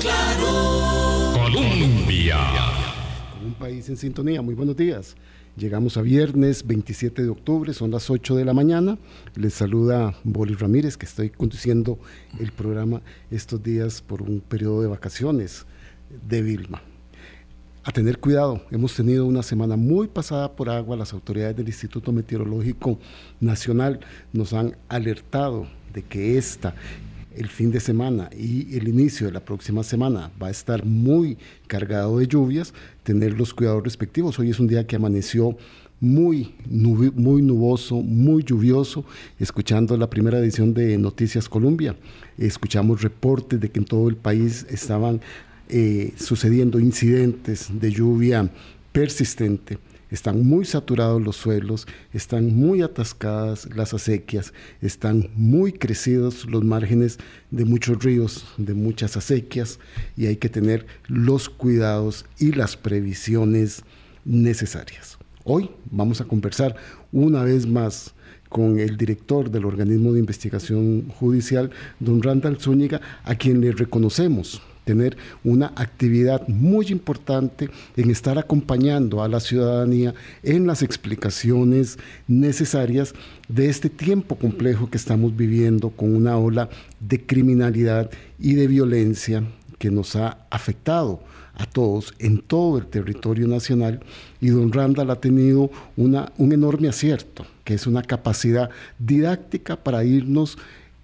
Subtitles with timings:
[0.00, 1.32] claro.
[1.34, 2.38] Colombia.
[3.44, 5.16] Un país en sintonía, muy buenos días.
[5.56, 8.98] Llegamos a viernes 27 de octubre, son las 8 de la mañana.
[9.34, 11.98] Les saluda Bolis Ramírez, que estoy conduciendo
[12.38, 15.64] el programa estos días por un periodo de vacaciones
[16.28, 16.82] de Vilma.
[17.84, 20.96] A tener cuidado, hemos tenido una semana muy pasada por agua.
[20.96, 22.98] Las autoridades del Instituto Meteorológico
[23.40, 24.00] Nacional
[24.32, 26.74] nos han alertado de que esta
[27.36, 31.38] el fin de semana y el inicio de la próxima semana va a estar muy
[31.66, 32.72] cargado de lluvias,
[33.02, 34.38] tener los cuidados respectivos.
[34.38, 35.56] Hoy es un día que amaneció
[36.00, 39.04] muy, muy nuboso, muy lluvioso,
[39.38, 41.96] escuchando la primera edición de Noticias Colombia.
[42.36, 45.20] Escuchamos reportes de que en todo el país estaban
[45.68, 48.50] eh, sucediendo incidentes de lluvia
[48.92, 49.78] persistente
[50.10, 57.18] están muy saturados los suelos, están muy atascadas las acequias, están muy crecidos los márgenes
[57.50, 59.78] de muchos ríos, de muchas acequias,
[60.16, 63.82] y hay que tener los cuidados y las previsiones
[64.24, 65.18] necesarias.
[65.44, 66.76] Hoy vamos a conversar
[67.12, 68.14] una vez más
[68.48, 74.62] con el director del organismo de investigación judicial, don Randall Zúñiga, a quien le reconocemos
[74.86, 81.98] tener una actividad muy importante en estar acompañando a la ciudadanía en las explicaciones
[82.28, 83.12] necesarias
[83.48, 86.68] de este tiempo complejo que estamos viviendo con una ola
[87.00, 89.42] de criminalidad y de violencia
[89.78, 91.20] que nos ha afectado
[91.54, 94.00] a todos en todo el territorio nacional.
[94.40, 98.70] Y don Randall ha tenido una, un enorme acierto, que es una capacidad
[99.00, 100.58] didáctica para irnos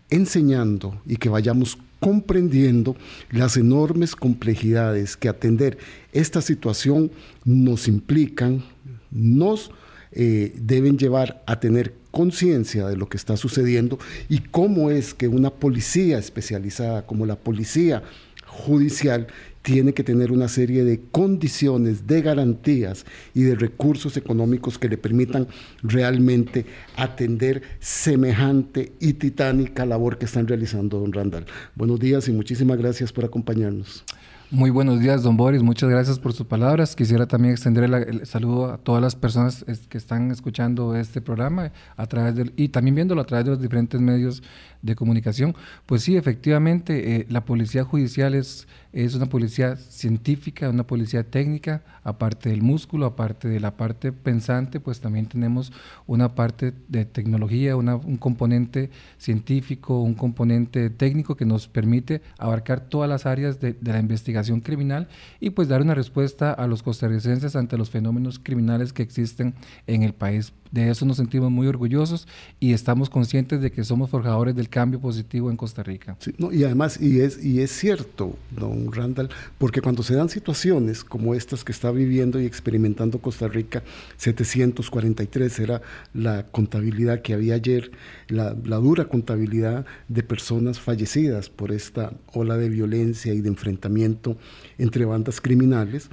[0.09, 2.97] enseñando y que vayamos comprendiendo
[3.31, 5.79] las enormes complejidades que atender.
[6.13, 7.13] Esta situación
[7.45, 8.65] nos implican,
[9.13, 9.71] nos
[10.11, 15.29] eh, deben llevar a tener conciencia de lo que está sucediendo y cómo es que
[15.29, 18.03] una policía especializada como la policía
[18.47, 19.29] judicial
[19.63, 24.99] tiene que tener una serie de condiciones, de garantías y de recursos económicos que le
[24.99, 25.47] permitan
[25.83, 26.67] realmente
[26.97, 31.47] atender semejante y titánica labor que están realizando don Randall.
[31.75, 34.05] Buenos días y muchísimas gracias por acompañarnos.
[34.53, 35.63] Muy buenos días, don Boris.
[35.63, 36.95] Muchas gracias por sus palabras.
[36.95, 42.07] Quisiera también extender el, saludo a todas las personas que están escuchando este programa a
[42.07, 44.43] través del, y también viéndolo a través de los diferentes medios
[44.83, 45.55] de comunicación.
[45.87, 51.83] Pues sí, efectivamente, eh, la policía judicial es, es una policía científica, una policía técnica,
[52.03, 55.73] aparte del músculo, aparte de la parte pensante, pues también tenemos
[56.07, 63.09] una parte de tecnología, un componente científico, un componente técnico que nos permite abarcar todas
[63.09, 65.09] las áreas de, de la investigación criminal
[65.41, 69.55] y pues dar una respuesta a los costarricenses ante los fenómenos criminales que existen
[69.87, 72.27] en el país de eso nos sentimos muy orgullosos
[72.59, 76.17] y estamos conscientes de que somos forjadores del cambio positivo en Costa Rica.
[76.51, 79.29] y además, y es, y es cierto, don Randall,
[79.59, 83.83] porque cuando se dan situaciones como estas que está viviendo y experimentando Costa Rica,
[84.17, 85.83] 743 era
[86.15, 87.93] la contabilidad que había ayer,
[88.29, 94.39] la, la dura contabilidad de personas fallecidas por esta ola de violencia y de enfrentamiento
[94.79, 96.09] entre bandas criminales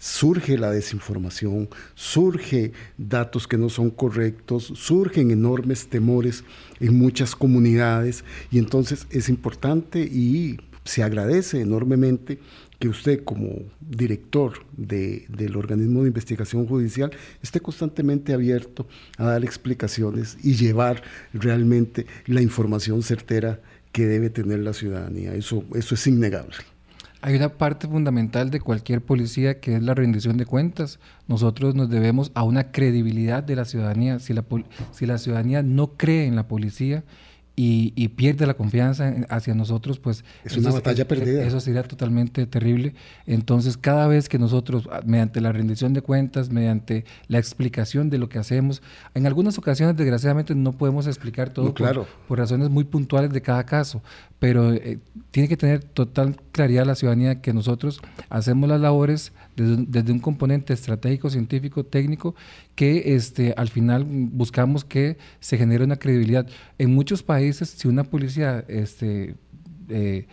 [0.00, 6.42] surge la desinformación, surge datos que no son correctos, surgen enormes temores
[6.80, 12.38] en muchas comunidades y entonces es importante y se agradece enormemente
[12.78, 17.10] que usted como director del organismo de investigación judicial
[17.42, 18.88] esté constantemente abierto
[19.18, 21.02] a dar explicaciones y llevar
[21.34, 23.60] realmente la información certera
[23.92, 25.34] que debe tener la ciudadanía.
[25.34, 26.56] Eso, eso es innegable.
[27.22, 30.98] Hay una parte fundamental de cualquier policía que es la rendición de cuentas.
[31.28, 34.18] Nosotros nos debemos a una credibilidad de la ciudadanía.
[34.20, 34.44] Si la,
[34.90, 37.04] si la ciudadanía no cree en la policía,
[37.62, 40.24] y, pierde la confianza hacia nosotros, pues...
[40.44, 41.44] Es una batalla perdida.
[41.44, 42.94] Eso sería totalmente terrible.
[43.26, 48.16] Entonces, cada vez que nosotros, ah, mediante la rendición de cuentas, mediante la explicación de
[48.16, 48.80] lo que hacemos,
[49.14, 52.06] en algunas ocasiones, desgraciadamente, no podemos explicar todo claro.
[52.26, 54.02] por, razones muy puntuales de cada caso,
[54.38, 54.98] pero eh,
[55.30, 60.72] tiene que tener total claridad la ciudadanía que nosotros hacemos las labores desde, un componente
[60.72, 62.34] estratégico, científico, técnico,
[62.74, 66.46] que este, al final buscamos que se genere una credibilidad.
[66.78, 69.34] En muchos países, si una policía este,
[69.88, 70.26] eh,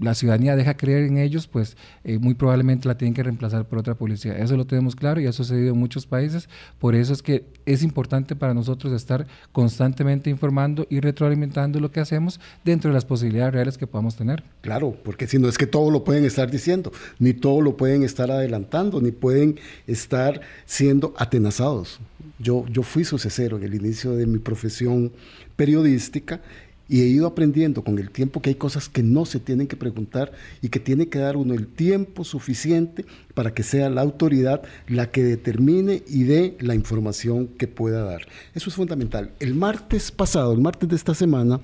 [0.00, 3.78] la ciudadanía deja creer en ellos, pues eh, muy probablemente la tienen que reemplazar por
[3.78, 4.36] otra policía.
[4.36, 6.48] Eso lo tenemos claro y ha sucedido en muchos países.
[6.78, 12.00] Por eso es que es importante para nosotros estar constantemente informando y retroalimentando lo que
[12.00, 14.42] hacemos dentro de las posibilidades reales que podamos tener.
[14.60, 18.02] Claro, porque si no es que todo lo pueden estar diciendo, ni todo lo pueden
[18.02, 22.00] estar adelantando, ni pueden estar siendo atenazados.
[22.38, 25.12] Yo, yo fui sucesero en el inicio de mi profesión
[25.56, 26.40] periodística
[26.88, 29.76] y he ido aprendiendo con el tiempo que hay cosas que no se tienen que
[29.76, 34.62] preguntar y que tiene que dar uno el tiempo suficiente para que sea la autoridad
[34.86, 38.22] la que determine y dé la información que pueda dar.
[38.54, 39.30] Eso es fundamental.
[39.40, 41.60] El martes pasado, el martes de esta semana,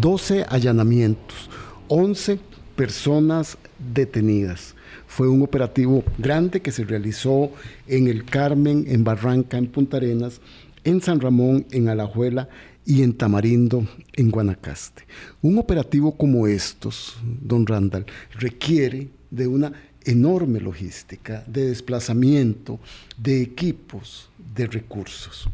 [0.00, 1.50] 12 allanamientos,
[1.88, 2.38] 11
[2.76, 3.58] personas
[3.92, 4.74] detenidas.
[5.06, 7.50] Fue un operativo grande que se realizó
[7.88, 10.40] en el Carmen, en Barranca, en Punta Arenas,
[10.84, 12.48] en San Ramón, en Alajuela
[12.90, 15.04] y en Tamarindo, en Guanacaste.
[15.42, 18.04] Un operativo como estos, don Randall,
[18.36, 19.72] requiere de una
[20.04, 22.80] enorme logística, de desplazamiento,
[23.16, 25.48] de equipos, de recursos.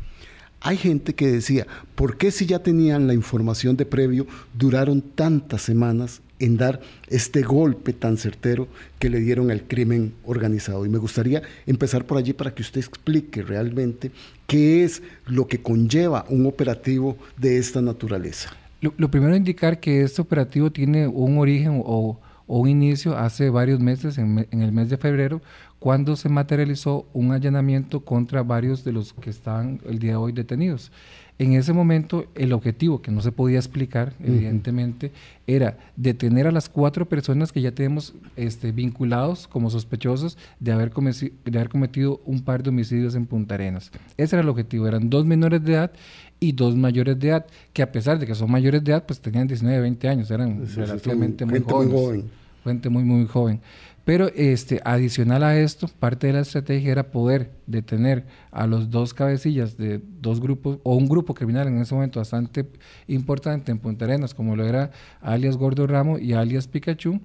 [0.63, 5.61] Hay gente que decía, ¿por qué si ya tenían la información de previo duraron tantas
[5.61, 8.69] semanas en dar este golpe tan certero
[8.99, 10.85] que le dieron al crimen organizado.
[10.85, 14.11] Y me gustaría empezar por allí para que usted explique realmente
[14.47, 18.51] qué es lo que conlleva un operativo de esta naturaleza.
[18.81, 24.19] Lo, primero indicar que este operativo tiene un origen o, un inicio hace varios meses,
[24.19, 25.41] en el mes de febrero,
[25.79, 30.33] cuando se materializó un allanamiento contra varios de los que están el día de hoy
[30.33, 30.91] detenidos.
[31.39, 35.13] En ese momento, el objetivo, que no se podía explicar, evidentemente,
[35.47, 40.93] era detener a las cuatro personas que ya tenemos este, vinculados como sospechosos de haber,
[40.95, 43.91] de haber cometido un par de homicidios en Punta Arenas.
[44.17, 44.89] Ese era el objetivo.
[44.89, 45.93] Eran dos menores de edad
[46.41, 49.21] y dos mayores de edad, que a pesar de que son mayores de edad, pues
[49.21, 51.93] tenían 19, 20 años, eran relativamente muy jóvenes.
[51.93, 52.25] Muy joven.
[52.65, 53.61] Gente muy, muy joven.
[54.07, 59.13] Pero este, adicional a esto, parte de la estrategia era poder detener a los dos
[59.13, 62.71] cabecillas de dos grupos, o un grupo criminal en ese momento bastante
[63.09, 67.21] importante en Punta Arenas, como lo era alias Gordo Ramo y alias Pikachu,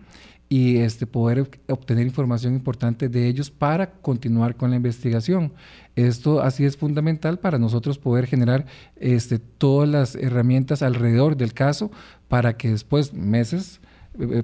[0.50, 5.54] y este, poder obtener información importante de ellos para continuar con la investigación.
[5.95, 11.92] Esto así es fundamental para nosotros poder generar este, todas las herramientas alrededor del caso
[12.27, 13.81] para que después, meses,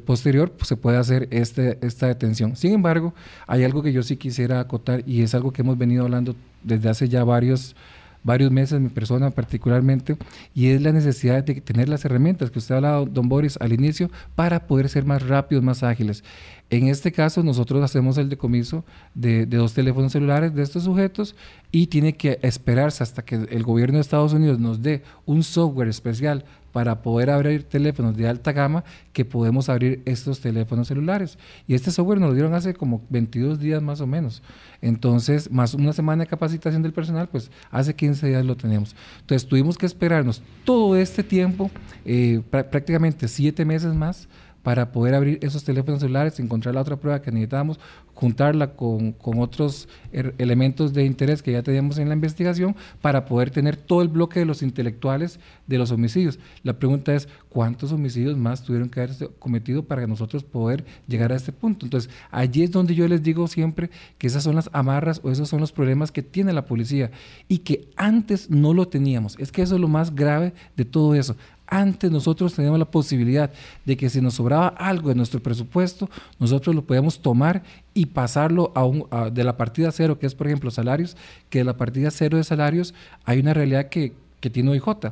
[0.05, 2.55] posterior pues, se puede hacer este, esta detención.
[2.55, 3.13] Sin embargo,
[3.47, 6.89] hay algo que yo sí quisiera acotar y es algo que hemos venido hablando desde
[6.89, 7.75] hace ya varios,
[8.23, 10.17] varios meses, mi persona particularmente,
[10.53, 13.73] y es la necesidad de tener las herramientas que usted ha hablado, don Boris, al
[13.73, 16.23] inicio, para poder ser más rápidos, más ágiles.
[16.69, 18.83] En este caso, nosotros hacemos el decomiso
[19.15, 21.35] de, de, dos teléfonos celulares de estos sujetos
[21.71, 25.87] y tiene que esperarse hasta que el gobierno de Estados Unidos nos dé un software
[25.87, 28.83] especial para poder abrir teléfonos de alta gama
[29.13, 31.37] que podemos abrir estos teléfonos celulares.
[31.67, 34.43] Y este software nos lo dieron hace como 22 días más o menos.
[34.81, 38.95] Entonces, más una semana de capacitación del personal, pues hace 15 días lo tenemos.
[39.21, 41.71] Entonces, tuvimos que esperarnos todo este tiempo,
[42.05, 44.27] eh, prácticamente siete meses más,
[44.67, 47.79] para poder abrir esos teléfonos celulares, encontrar la otra prueba que necesitábamos,
[48.13, 53.23] juntarla con, con otros er, elementos de interés que ya teníamos en la investigación para
[53.23, 56.37] poder tener todo el bloque de los intelectuales de los homicidios.
[56.63, 61.37] La pregunta es, ¿cuántos homicidios más tuvieron que haberse cometido para nosotros poder llegar a
[61.37, 61.85] este punto?
[61.85, 65.47] Entonces, allí es donde yo les digo siempre que esas son las amarras o esos
[65.47, 67.09] son los problemas que tiene la policía
[67.47, 69.37] y que antes no lo teníamos.
[69.39, 71.37] Es que eso es lo más grave de todo eso.
[71.67, 73.51] Antes nosotros teníamos la posibilidad
[73.85, 76.09] de que si nos sobraba algo de nuestro presupuesto,
[76.39, 80.47] nosotros lo podíamos tomar y pasarlo a un, de la partida cero, que es por
[80.47, 81.17] ejemplo salarios,
[81.49, 82.93] que de la partida cero de salarios
[83.25, 85.11] hay una realidad que, que tiene OIJ.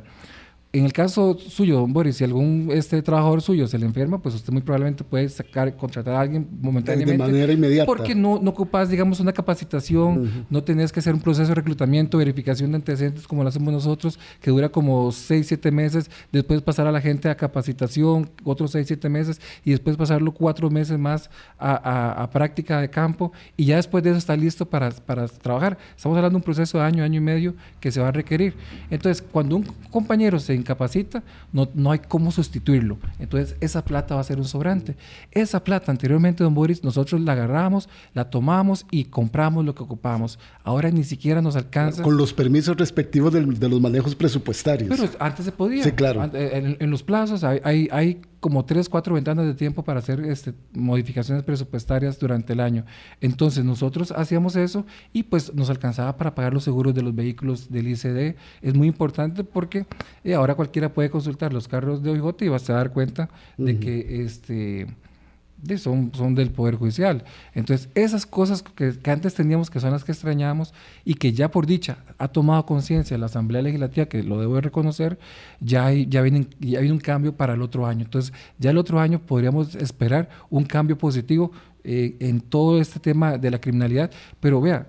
[0.72, 4.34] En el caso suyo, don Boris, si algún este trabajador suyo se le enferma, pues
[4.34, 7.12] usted muy probablemente puede sacar, contratar a alguien momentáneamente.
[7.12, 7.86] De manera inmediata.
[7.86, 12.18] Porque no, no ocupas, digamos, una capacitación, no tenés que hacer un proceso de reclutamiento,
[12.18, 16.86] verificación de antecedentes como lo hacemos nosotros, que dura como 6, 7 meses, después pasar
[16.86, 21.30] a la gente a capacitación, otros 6, 7 meses, y después pasarlo cuatro meses más
[21.58, 25.78] a, a, práctica de campo, y ya después de eso está listo para, para trabajar.
[25.96, 28.54] Estamos hablando de un proceso de año, año y medio que se va a requerir.
[28.90, 32.98] Entonces, cuando un compañero se incapacita, no, no hay cómo sustituirlo.
[33.18, 34.96] Entonces, esa plata va a ser un sobrante.
[35.30, 40.38] Esa plata, anteriormente, don Boris, nosotros la agarramos, la tomamos y compramos lo que ocupamos.
[40.64, 42.02] Ahora ni siquiera nos alcanza.
[42.02, 44.88] Con los permisos respectivos de, los manejos presupuestarios.
[44.88, 45.84] Pero antes se podía.
[45.84, 46.24] Sí, claro.
[46.34, 50.20] En, en los plazos hay, hay, hay como tres, cuatro ventanas de tiempo para hacer
[50.20, 52.84] este, modificaciones presupuestarias durante el año.
[53.20, 57.72] Entonces nosotros hacíamos eso y pues nos alcanzaba para pagar los seguros de los vehículos
[57.72, 58.36] del ICD.
[58.62, 59.84] Es muy importante porque
[60.22, 63.80] eh, ahora cualquiera puede consultar los carros de OIJ y vas a dar cuenta de
[63.80, 64.86] que este
[65.78, 67.24] son, son del Poder Judicial.
[67.54, 71.66] Entonces, esas cosas que, antes teníamos, que son las que extrañábamos y que ya por
[71.66, 75.18] dicha ha tomado conciencia la Asamblea Legislativa, que lo debo de reconocer,
[75.60, 78.04] ya, hay, ya, viene, ya viene un cambio para el otro año.
[78.04, 81.52] Entonces, ya el otro año podríamos esperar un cambio positivo
[81.84, 84.10] eh, en todo este tema de la criminalidad.
[84.40, 84.86] Pero vea,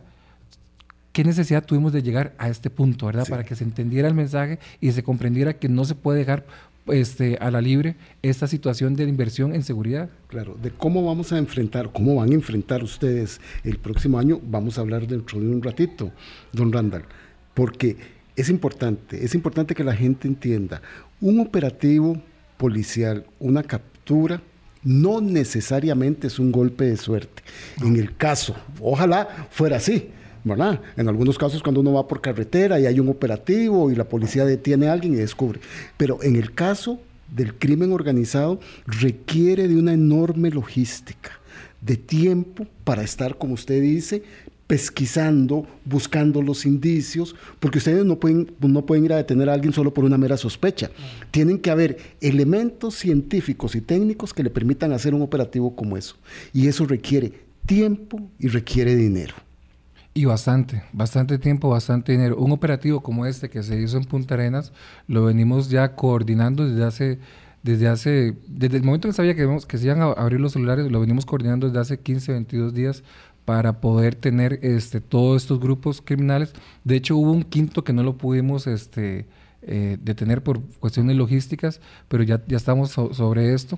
[1.12, 3.26] ¿qué necesidad tuvimos de llegar a este punto, verdad?
[3.30, 6.46] Para que se entendiera el mensaje y se comprendiera que no se puede dejar
[6.90, 10.10] este, a la libre esta situación de inversión en seguridad.
[10.28, 14.78] Claro, de cómo vamos a enfrentar, cómo van a enfrentar ustedes el próximo año, vamos
[14.78, 16.12] a hablar dentro de un ratito,
[16.52, 17.06] don Randall,
[17.54, 17.98] porque
[18.36, 20.82] es importante, es importante que la gente entienda,
[21.20, 22.22] un operativo
[22.58, 24.42] policial, una captura,
[24.84, 27.44] no necesariamente es un golpe de suerte.
[27.84, 30.12] En el caso, ojalá fuera así,
[30.48, 30.82] ¿verdad?
[30.96, 34.46] En algunos casos cuando uno va por carretera y hay un operativo y la policía
[34.46, 35.60] detiene a alguien y descubre.
[35.98, 37.00] Pero en el caso
[37.36, 41.32] del crimen organizado requiere de una enorme logística,
[41.82, 44.24] de tiempo para estar, como usted dice,
[44.68, 49.74] pesquisando, buscando los indicios, porque ustedes no pueden, no pueden ir a detener a alguien
[49.74, 50.92] solo por una mera sospecha.
[51.32, 56.18] Tienen que haber elementos científicos y técnicos que le permitan hacer un operativo como eso.
[56.54, 57.32] Y eso requiere
[57.66, 59.47] tiempo y requiere dinero.
[60.18, 62.38] Y bastante, bastante tiempo, bastante dinero.
[62.38, 64.74] Un operativo como este que se hizo en Punta Arenas,
[65.08, 67.20] lo venimos ya coordinando desde hace,
[67.62, 70.90] desde hace, desde el momento que sabía que, que se iban a abrir los celulares,
[70.92, 73.04] lo venimos coordinando desde hace 15, 22 días
[73.46, 76.52] para poder tener este, todos estos grupos criminales.
[76.84, 79.28] De hecho, hubo un quinto que no lo pudimos este,
[79.62, 83.78] eh, detener por cuestiones logísticas, pero ya, ya estamos sobre esto.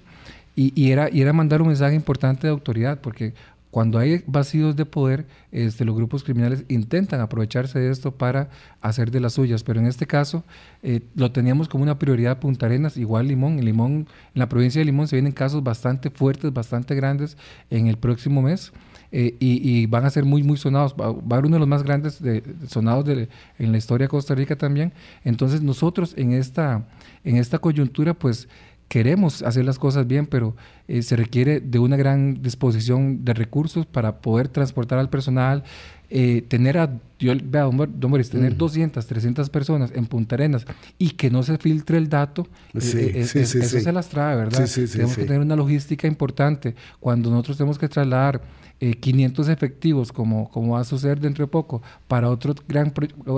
[0.55, 3.34] Y, y, era, y era mandar un mensaje importante de autoridad, porque
[3.71, 8.49] cuando hay vacíos de poder, este, los grupos criminales intentan aprovecharse de esto para
[8.81, 10.43] hacer de las suyas, pero en este caso
[10.81, 13.59] eh, lo teníamos como una prioridad Punta Arenas, igual Limón.
[13.59, 17.38] En Limón, la provincia de Limón se vienen casos bastante fuertes, bastante grandes
[17.69, 18.71] en el próximo mes.
[19.11, 20.93] Eh, y, van a ser muy, muy sonados.
[20.93, 24.09] Va, a haber uno de los más grandes de, sonados de, en la historia de
[24.09, 24.93] Costa Rica también.
[25.23, 26.85] Entonces nosotros en esta,
[27.23, 28.47] en esta coyuntura, pues
[28.89, 30.55] queremos hacer las cosas bien, pero
[30.88, 35.63] eh, se requiere de una gran disposición de recursos para poder transportar al personal,
[36.10, 40.65] eh, tener a, yo vea, don Boris, tener 200, 300 personas en Punta Arenas
[40.98, 44.67] y que no se filtre el dato, eh, eso se las trae, ¿verdad?
[44.91, 46.74] tenemos que tener una logística importante.
[47.00, 48.41] Cuando nosotros tenemos que trasladar
[48.79, 52.91] 500 efectivos, como, como va a suceder dentro de poco, para otro gran,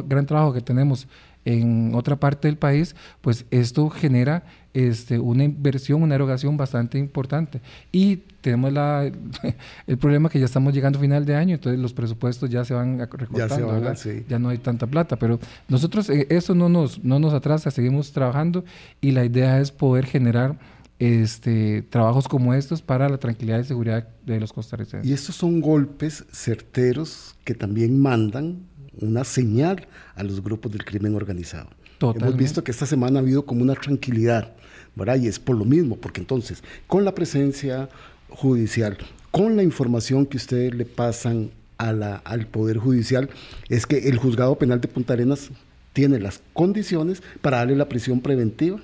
[0.07, 1.09] gran trabajo que tenemos
[1.43, 7.61] en otra parte del país, pues esto genera este, una inversión, una erogación bastante importante.
[7.91, 9.11] Y tenemos la,
[9.87, 12.73] el problema que ya estamos llegando a final de año, entonces los presupuestos ya se
[12.73, 17.19] van recortando, ya, ya no hay tanta plata, pero nosotros eh, eso no nos, no
[17.19, 18.63] nos atrasa, seguimos trabajando
[18.99, 20.57] y la idea es poder generar
[21.01, 25.09] este, trabajos como estos para la tranquilidad y seguridad de los costarricenses.
[25.09, 28.67] Y estos son golpes certeros que también mandan
[28.99, 31.69] una señal a los grupos del crimen organizado.
[32.01, 34.53] Hemos visto que esta semana ha habido como una tranquilidad,
[34.95, 35.17] ¿verdad?
[35.17, 37.89] Y es por lo mismo, porque entonces, con la presencia
[38.29, 38.97] judicial,
[39.31, 43.29] con la información que ustedes le pasan a la, al Poder Judicial,
[43.69, 45.49] es que el juzgado penal de Punta Arenas
[45.93, 48.79] tiene las condiciones para darle la prisión preventiva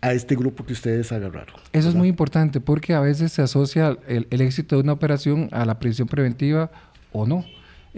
[0.00, 1.56] a este grupo que ustedes agarraron.
[1.72, 5.48] Eso es muy importante porque a veces se asocia el, el éxito de una operación
[5.52, 6.70] a la prisión preventiva
[7.12, 7.44] o no.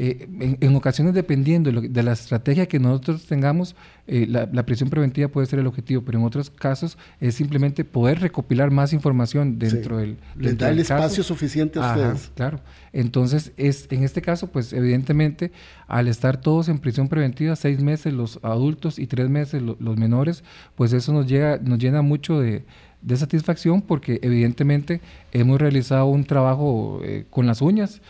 [0.01, 3.75] Eh, en, ocasiones, dependiendo de, la estrategia que nosotros tengamos,
[4.07, 8.21] eh, la, prisión preventiva puede ser el objetivo, pero en otros casos es simplemente poder
[8.21, 10.17] recopilar más información dentro del.
[10.37, 12.31] Les da el espacio suficiente a ustedes.
[12.37, 12.61] Claro.
[12.93, 15.51] Entonces, es, en este caso, pues evidentemente,
[15.89, 20.45] al estar todos en prisión preventiva, seis meses los adultos y tres meses los menores,
[20.77, 22.65] pues eso nos, llega, nos llena mucho de
[23.01, 25.01] de satisfacción porque evidentemente
[25.33, 28.01] hemos realizado un trabajo eh, con las uñas,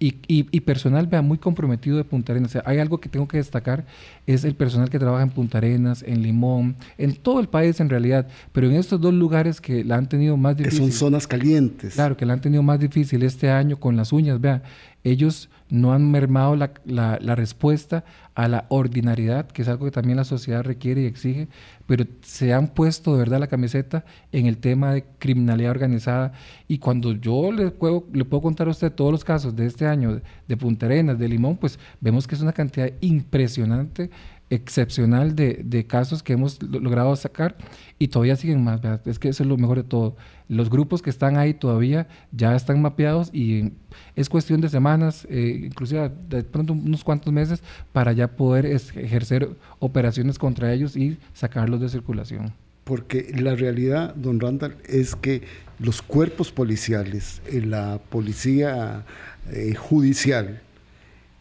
[0.00, 2.50] y, y, personal, vea, muy comprometido de Punta Arenas.
[2.50, 3.84] O sea, hay algo que tengo que destacar,
[4.26, 7.88] es el personal que trabaja en Punta Arenas, en Limón, en todo el país en
[7.88, 10.78] realidad, pero en estos dos lugares que la han tenido más difícil.
[10.78, 11.94] Que son zonas calientes.
[11.94, 14.62] Claro, que la han tenido más difícil este año con las uñas, vea,
[15.10, 20.16] ellos no han mermado la, la, respuesta a la ordinariedad, que es algo que también
[20.16, 21.48] la sociedad requiere y exige,
[21.86, 26.32] pero se han puesto de verdad la camiseta en el tema de criminalidad organizada.
[26.68, 29.86] Y cuando yo le puedo, le puedo contar a usted todos los casos de este
[29.86, 34.10] año de Punta Arenas, de Limón, pues vemos que es una cantidad impresionante
[34.50, 37.56] excepcional de, de, casos que hemos logrado sacar
[37.98, 38.80] y todavía siguen más.
[39.04, 40.16] Es que eso es lo mejor de todo.
[40.48, 43.72] Los grupos que están ahí todavía ya están mapeados y
[44.16, 47.62] es cuestión de semanas, eh, inclusive de pronto unos cuantos meses,
[47.92, 52.54] para ya poder ejercer operaciones contra ellos y sacarlos de circulación.
[52.84, 55.42] Porque la realidad, don Randall, es que
[55.78, 59.04] los cuerpos policiales, eh, la policía
[59.50, 60.62] eh, judicial,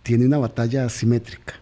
[0.04, 1.54] tiene una batalla asimétrica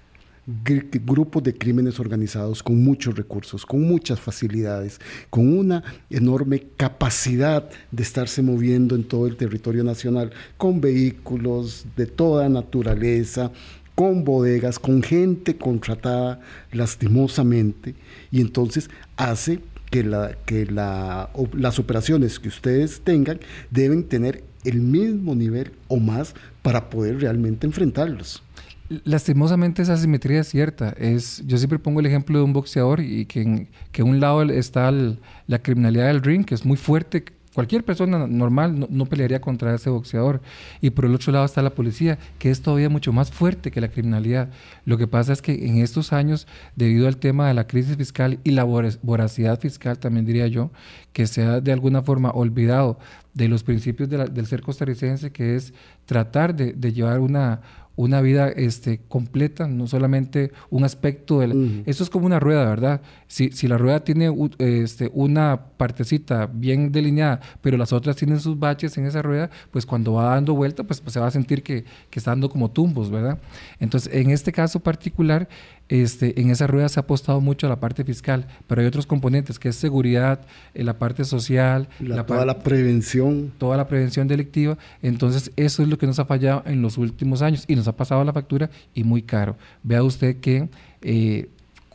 [0.48, 5.00] grupos de crímenes organizados con muchos recursos, con muchas facilidades,
[5.30, 12.06] con una enorme capacidad de estarse moviendo en todo el territorio nacional, con vehículos de
[12.06, 13.52] toda naturaleza,
[13.96, 17.96] con bodegas, con gente contratada lastimosamente,
[18.30, 23.40] y entonces hace que, la, que la, las operaciones que ustedes tengan
[23.72, 28.44] deben tener el mismo nivel o más para poder realmente enfrentarlos.
[28.90, 30.90] Lastimosamente esa simetría es cierta.
[30.98, 34.44] Es, yo siempre pongo el ejemplo de un boxeador y que en que un lado
[34.44, 37.26] está la criminalidad del ring, que es muy fuerte,
[37.56, 40.42] Cualquier persona normal no, pelearía contra ese boxeador.
[40.82, 43.80] Y por el otro lado está la policía, que es todavía mucho más fuerte que
[43.80, 44.50] la criminalidad.
[44.84, 48.40] Lo que pasa es que en estos años, debido al tema de la crisis fiscal
[48.44, 50.70] y la voracidad fiscal, también diría yo,
[51.14, 53.00] que se ha de alguna forma olvidado
[53.34, 55.74] de los principios del ser costarricense, que es
[56.06, 57.62] tratar de llevar una,
[57.96, 61.40] una vida este, completa, no solamente un aspecto.
[61.40, 63.02] De Eso es como una rueda, ¿verdad?
[63.28, 68.60] Si, si la rueda tiene este, una partecita bien delineada, pero las otras tienen sus
[68.60, 71.64] baches en esa rueda, pues cuando va dando vuelta, pues, pues se va a sentir
[71.64, 73.40] que, que, está dando como tumbos, ¿verdad?
[73.80, 75.48] Entonces, en este caso particular,
[75.88, 79.06] este, en esa rueda se ha apostado mucho a la parte fiscal, pero hay otros
[79.06, 80.42] componentes que es seguridad,
[80.74, 83.52] eh, la parte social, la, toda la prevención.
[83.58, 84.78] Toda la prevención delictiva.
[85.02, 87.96] Entonces, eso es lo que nos ha fallado en los últimos años y nos ha
[87.96, 89.58] pasado la factura y muy caro.
[89.84, 90.70] Vea usted que
[91.02, 91.50] eh,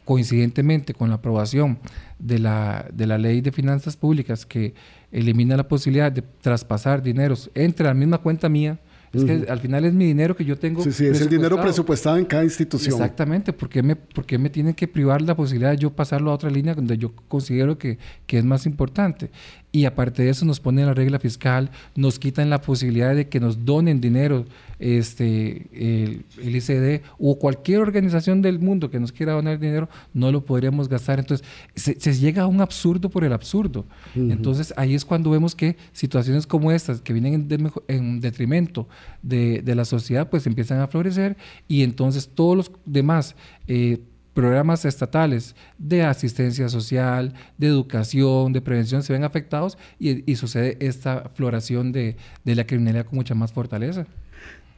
[0.04, 1.78] coincidentemente con la aprobación
[2.18, 4.74] de la, de la ley de finanzas públicas que
[5.12, 8.78] elimina la posibilidad de traspasar dineros entre la misma cuenta mía,
[9.12, 10.82] es que al final es mi dinero que yo tengo.
[10.84, 12.94] Sí, sí, es el dinero presupuestado en cada institución.
[12.94, 16.34] Exactamente, ¿por qué me, por me tienen que privar la posibilidad de yo pasarlo a
[16.34, 19.30] otra línea donde yo considero que, que es más importante?
[19.72, 23.40] Y aparte de eso nos ponen la regla fiscal, nos quitan la posibilidad de que
[23.40, 24.46] nos donen dinero
[24.80, 26.24] este, el,
[26.56, 31.18] ICD o cualquier organización del mundo que nos quiera donar dinero, no lo podríamos gastar.
[31.18, 33.84] Entonces, se, llega a un absurdo por el absurdo.
[34.14, 37.48] Entonces, ahí es cuando vemos que situaciones como estas, que vienen
[37.88, 38.88] en, detrimento
[39.22, 41.36] de, de, la sociedad, pues empiezan a florecer
[41.68, 43.36] y entonces todos los demás...
[43.68, 44.00] Eh,
[44.34, 51.30] programas estatales de asistencia social, de educación, de prevención se ven afectados y, sucede esta
[51.34, 54.06] floración de, la criminalidad con mucha más fortaleza.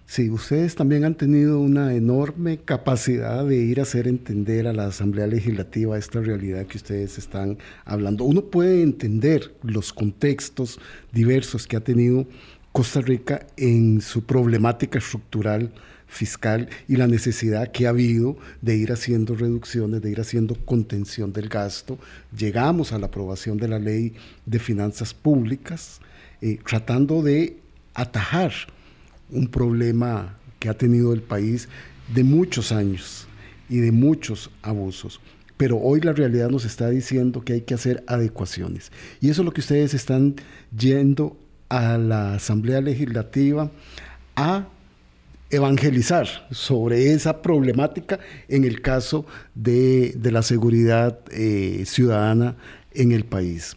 [0.07, 4.87] Sí, ustedes también han tenido una enorme capacidad de ir a hacer entender a la
[4.87, 8.25] Asamblea Legislativa esta realidad que ustedes están hablando.
[8.25, 10.79] Uno puede entender los contextos
[11.13, 12.27] diversos que ha tenido
[12.73, 15.73] Costa Rica en su problemática estructural
[16.07, 21.33] fiscal y la necesidad que ha habido de ir haciendo reducciones, de ir haciendo contención
[21.33, 21.99] del gasto.
[22.37, 26.01] Llegamos a la aprobación de la ley de finanzas públicas,
[26.43, 27.57] eh, tratando de
[27.95, 28.53] atajar
[29.33, 31.69] un problema que ha tenido el país
[32.15, 33.27] de muchos años
[33.69, 35.21] y de muchos abusos.
[35.57, 38.93] Pero hoy la realidad nos está diciendo que hay que hacer adecuaciones.
[39.21, 40.37] Y eso es lo que ustedes están
[40.77, 41.37] yendo
[41.69, 43.71] a la Asamblea Legislativa
[44.37, 44.69] a
[45.51, 48.19] evangelizar sobre esa problemática
[48.49, 52.57] en el caso de, la seguridad eh, ciudadana
[52.93, 53.77] en el país.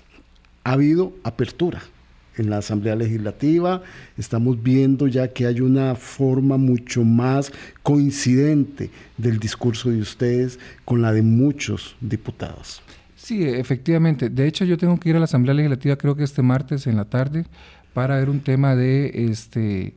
[0.63, 1.81] Ha habido apertura
[2.37, 3.81] en la Asamblea Legislativa,
[4.17, 7.51] estamos viendo ya que hay una forma mucho más
[7.83, 12.81] coincidente del discurso de ustedes con la de muchos diputados.
[13.15, 14.29] Sí, efectivamente.
[14.29, 16.95] De hecho, yo tengo que ir a la Asamblea Legislativa creo que este martes en
[16.95, 17.45] la tarde
[17.93, 19.93] para ver un tema de este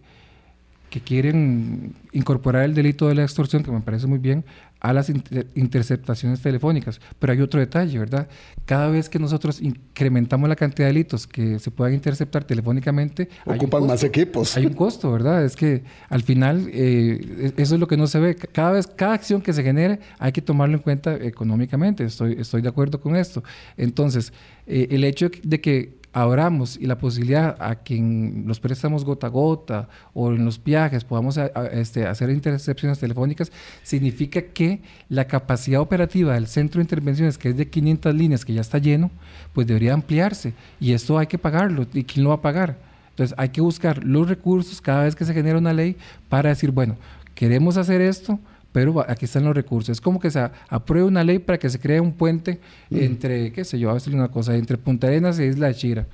[0.91, 4.45] que quieren incorporar el delito de la extorsión, que me parece muy bien,
[4.81, 5.11] a las
[5.55, 7.01] interceptaciones telefónicas.
[7.19, 8.29] Pero hay otro detalle, ¿verdad?
[8.65, 13.87] Cada vez que nosotros incrementamos la cantidad de delitos que se puedan interceptar telefónicamente, ocupan
[13.87, 14.57] más equipos.
[14.57, 15.45] Hay un costo, ¿verdad?
[15.45, 18.35] Es que al final eh, e-, eso es lo que no se ve.
[18.37, 22.05] Cada vez, cada acción que se genere, hay que tomarlo en cuenta económicamente.
[22.05, 23.43] Estoy, estoy de acuerdo con esto.
[23.77, 24.33] Entonces,
[24.67, 29.31] eh, el hecho de que abramos y la posibilidad a quien los préstamos gota a
[29.31, 31.39] gota o en los viajes podamos
[31.73, 37.57] este, hacer intercepciones telefónicas, significa que la capacidad operativa del centro de intervenciones, que es
[37.57, 39.11] de 500 líneas, que ya está lleno,
[39.53, 40.55] pues debería ampliarse.
[40.81, 41.87] Y esto hay que pagarlo.
[41.93, 42.77] ¿Y quién lo va a pagar?
[43.11, 45.97] Entonces hay que buscar los recursos cada vez que se genera una ley
[46.29, 46.97] para decir, bueno,
[47.35, 48.39] queremos hacer esto,
[48.73, 49.91] pero aquí están los recursos.
[49.91, 53.65] Es como que se apruebe una ley para que se cree un puente entre, qué
[53.65, 56.07] sé yo, a veces una cosa, entre Punta Arenas e Isla de Chira.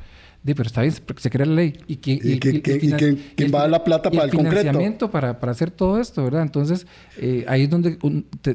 [0.44, 1.78] pero está bien, se crea la ley.
[1.86, 2.20] ¿Y quién,
[3.52, 6.42] va a dar la plata para el, el financiamiento para, para, hacer todo esto, ¿verdad?
[6.42, 6.86] Entonces,
[7.18, 7.96] eh, ahí es donde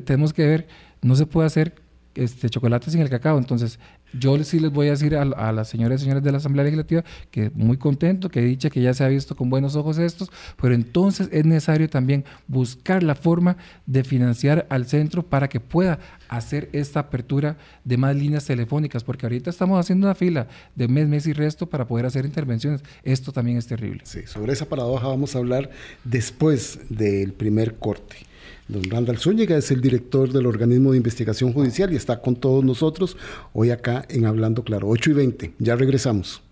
[0.06, 0.68] tenemos que ver,
[1.02, 1.74] no se puede hacer
[2.16, 3.38] este, chocolate sin el cacao.
[3.38, 3.80] Entonces,
[4.14, 7.04] yo sí les voy a decir a, las señoras y señores de la Asamblea Legislativa
[7.32, 10.32] que muy contento, que he dicho que ya se ha visto con buenos ojos estos,
[10.62, 16.00] pero entonces es necesario también buscar la forma de financiar al centro para que pueda
[16.28, 21.08] hacer esta apertura de más líneas telefónicas, porque ahorita estamos haciendo una fila de mes,
[21.08, 22.84] mes y resto para poder hacer intervenciones.
[23.04, 24.02] Esto también es terrible.
[24.06, 25.70] Sí, sobre esa paradoja vamos a hablar
[26.04, 28.29] después del primer corte.
[28.70, 32.64] Don Randall Zúñiga es el director del organismo de investigación judicial y está con todos
[32.64, 33.18] nosotros
[33.52, 34.88] hoy acá en Hablando Claro.
[34.90, 36.44] 8 y 20, ya regresamos.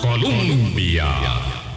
[0.00, 1.04] Colombia.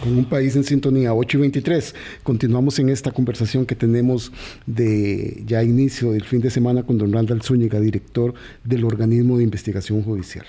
[0.00, 1.96] Con un país en sintonía, 8 y 23.
[2.22, 4.30] Continuamos en esta conversación que tenemos
[4.66, 9.42] de ya inicio del fin de semana con don Randall Zúñiga, director del organismo de
[9.42, 10.46] investigación judicial.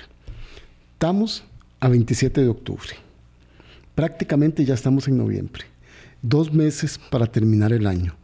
[0.93, 1.43] Estamos
[1.80, 2.89] a 27 de octubre.
[3.96, 5.63] Prácticamente ya estamos en noviembre.
[6.22, 8.15] Dos meses para terminar el año.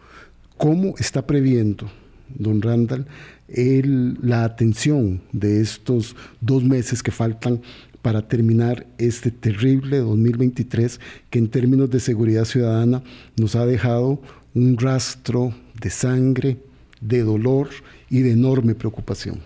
[0.59, 1.89] ¿Cómo está previendo
[2.27, 3.07] don Randall
[3.47, 7.61] la atención de estos dos meses que faltan
[8.01, 13.01] para terminar este terrible 2023 que en términos de seguridad ciudadana
[13.37, 14.21] nos ha dejado
[14.53, 16.57] un rastro de sangre,
[16.99, 17.69] de dolor
[18.09, 19.39] y de enorme preocupación?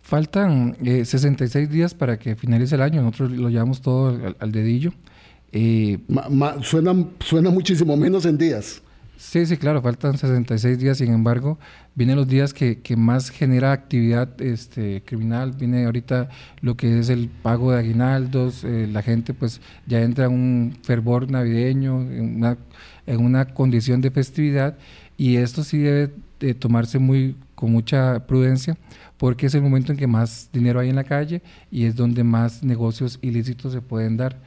[0.00, 4.94] Faltan 66 eh, días para que finalice el año, nosotros lo llevamos todo al, dedillo.
[5.52, 5.98] Eh,
[6.62, 8.80] suena muchísimo menos en días.
[9.18, 11.58] Sí, sí, claro, faltan 66 días, sin embargo,
[11.96, 16.28] vienen los días que, más genera actividad este, criminal, viene ahorita
[16.60, 20.78] lo que es el pago de aguinaldos, eh, la gente pues ya entra en un
[20.84, 22.58] fervor navideño, en una,
[23.06, 24.78] en una condición de festividad,
[25.16, 28.78] y esto sí debe de tomarse muy con mucha prudencia,
[29.16, 32.22] porque es el momento en que más dinero hay en la calle y es donde
[32.22, 34.38] más negocios ilícitos se pueden dar.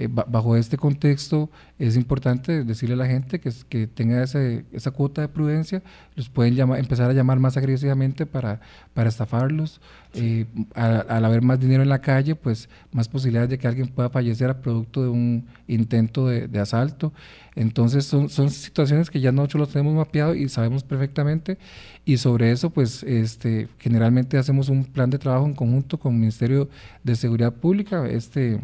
[0.00, 5.20] Eh, bajo este contexto es importante decirle a la gente que, que tenga esa cuota
[5.20, 5.82] de prudencia,
[6.16, 8.62] los pueden llamar, empezar a llamar más agresivamente para,
[8.94, 9.78] para estafarlos.
[10.14, 14.08] Eh, al, haber más dinero en la calle, pues más posibilidades de que alguien pueda
[14.08, 17.12] fallecer a producto de un intento de, de asalto.
[17.54, 21.58] Entonces son, son situaciones que ya nosotros los tenemos mapeado y sabemos perfectamente
[22.06, 26.20] y sobre eso pues este, generalmente hacemos un plan de trabajo en conjunto con el
[26.20, 26.70] Ministerio
[27.04, 28.06] de Seguridad Pública.
[28.08, 28.60] Este,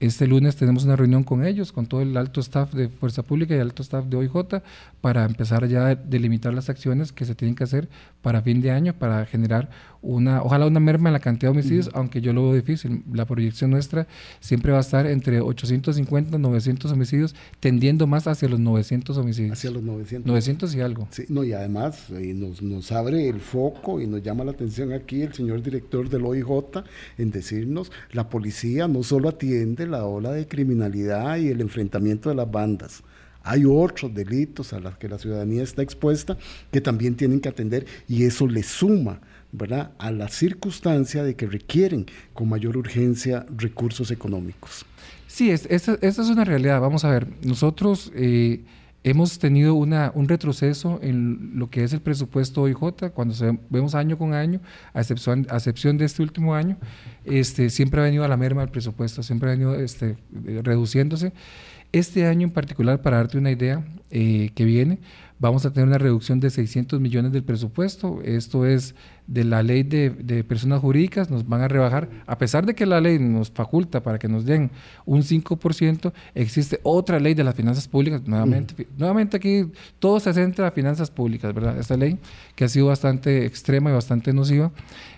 [0.00, 3.54] este lunes tenemos una reunión con ellos, con todo el alto staff de Fuerza Pública
[3.54, 4.62] y el alto staff de OIJ,
[5.00, 7.88] para empezar ya a delimitar las acciones que se tienen que hacer
[8.22, 11.90] para fin de año, para generar una, ojalá una merma en la cantidad de homicidios,
[11.94, 13.02] aunque yo lo veo difícil.
[13.12, 14.06] La proyección nuestra
[14.40, 19.52] siempre va a estar entre 850 900 homicidios, tendiendo más hacia los 900 homicidios.
[19.52, 20.26] Hacia los 900.
[20.26, 21.08] 900 y algo.
[21.10, 24.92] Sí, no, y además eh, nos, nos abre el foco y nos llama la atención
[24.92, 26.48] aquí el señor director del OIJ
[27.18, 32.34] en decirnos, la policía no solo atiende la ola de criminalidad y el enfrentamiento de
[32.34, 33.02] las bandas,
[33.42, 36.36] hay otros delitos a los que la ciudadanía está expuesta
[36.70, 39.20] que también tienen que atender y eso le suma
[39.52, 39.92] ¿verdad?
[39.98, 44.84] a la circunstancia de que requieren con mayor urgencia recursos económicos.
[45.26, 46.80] Sí, es, esa, es una realidad.
[46.80, 48.62] Vamos a ver, nosotros eh,
[49.04, 53.34] hemos tenido una, un retroceso en lo que es el presupuesto OIJ, cuando
[53.70, 54.60] vemos año con año,
[54.92, 56.76] a excepción, a excepción de este último año,
[57.24, 60.16] este, siempre ha venido a la merma el presupuesto, siempre ha venido este,
[60.62, 61.32] reduciéndose.
[61.92, 64.98] Este año en particular, para darte una idea eh, que viene,
[65.38, 68.20] vamos a tener una reducción de 600 millones del presupuesto.
[68.22, 68.94] Esto es
[69.28, 72.98] de la ley de, personas jurídicas, nos van a rebajar, a pesar de que la
[72.98, 74.70] ley nos faculta para que nos den
[75.04, 80.68] un 5%, existe otra ley de las finanzas públicas, nuevamente, nuevamente aquí todo se centra
[80.68, 81.78] a finanzas públicas, ¿verdad?
[81.78, 82.18] Esta ley
[82.54, 84.72] que ha sido bastante extrema y bastante nociva,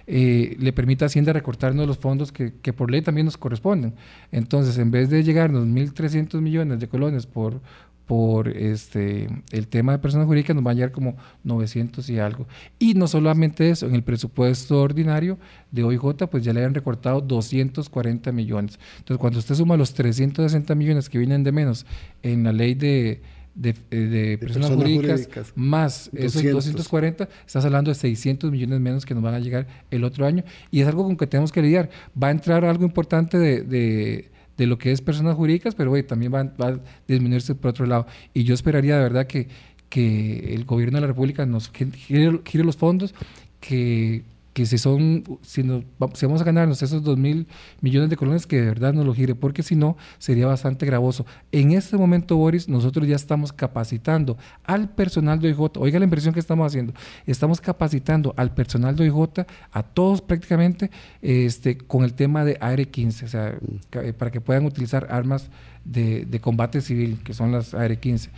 [0.09, 3.95] eh, le permite a Hacienda recortarnos los fondos que, que por ley también nos corresponden.
[4.33, 7.61] Entonces, en vez de llegarnos 1.300 millones de colones por
[8.11, 12.45] por este, el tema de personas jurídicas nos va a llegar como 900 y algo.
[12.77, 15.39] Y no solamente eso, en el presupuesto ordinario
[15.71, 18.81] de OIJ pues ya le han recortado 240 millones.
[18.99, 21.87] Entonces cuando usted suma los 360 millones que vienen de menos
[22.25, 23.23] en la ley de,
[23.55, 29.35] de, personas, jurídicas, más esos 240, estás hablando de 600 millones menos que nos van
[29.35, 30.43] a llegar el otro año.
[30.73, 31.91] Y es algo con que tenemos que lidiar.
[32.21, 34.30] Va a entrar algo importante de
[34.61, 38.07] de lo que es personas jurídicas, pero también va, a disminuirse por otro lado.
[38.35, 39.49] Y yo esperaría de verdad que,
[39.89, 43.15] que el gobierno de la República nos gire, gire los fondos,
[43.59, 44.23] que
[44.61, 47.47] que si son, si, nos, si vamos a ganarnos esos 2 mil
[47.81, 51.25] millones de colones, que de verdad nos lo gire, porque si no, sería bastante gravoso.
[51.51, 56.35] En este momento, Boris, nosotros ya estamos capacitando al personal de OIJ, oiga la inversión
[56.35, 56.93] que estamos haciendo,
[57.25, 60.91] estamos capacitando al personal de OIJ, a todos prácticamente,
[61.23, 64.13] este, con el tema de AR-15, o sea, mm.
[64.19, 65.49] para que puedan utilizar armas
[65.87, 68.29] de, de combate civil, que son las AR-15.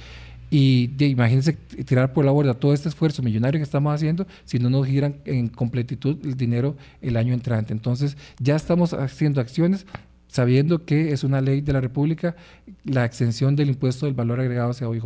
[0.54, 4.68] Y imagínense tirar por la borda todo este esfuerzo millonario que estamos haciendo si no
[4.68, 7.72] nos giran en completitud el dinero el año entrante.
[7.72, 9.86] Entonces ya estamos haciendo acciones
[10.28, 12.36] sabiendo que es una ley de la República
[12.84, 15.04] la exención del impuesto del valor agregado hacia OIJ.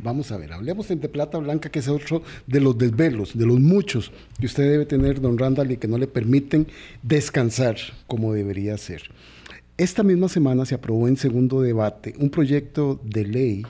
[0.00, 3.60] Vamos a ver, hablemos de plata blanca, que es otro de los desvelos, de los
[3.60, 6.66] muchos que usted debe tener, don Randall, y que no le permiten
[7.04, 7.76] descansar
[8.08, 9.02] como debería ser.
[9.78, 13.62] Esta misma semana se aprobó en segundo debate un proyecto de ley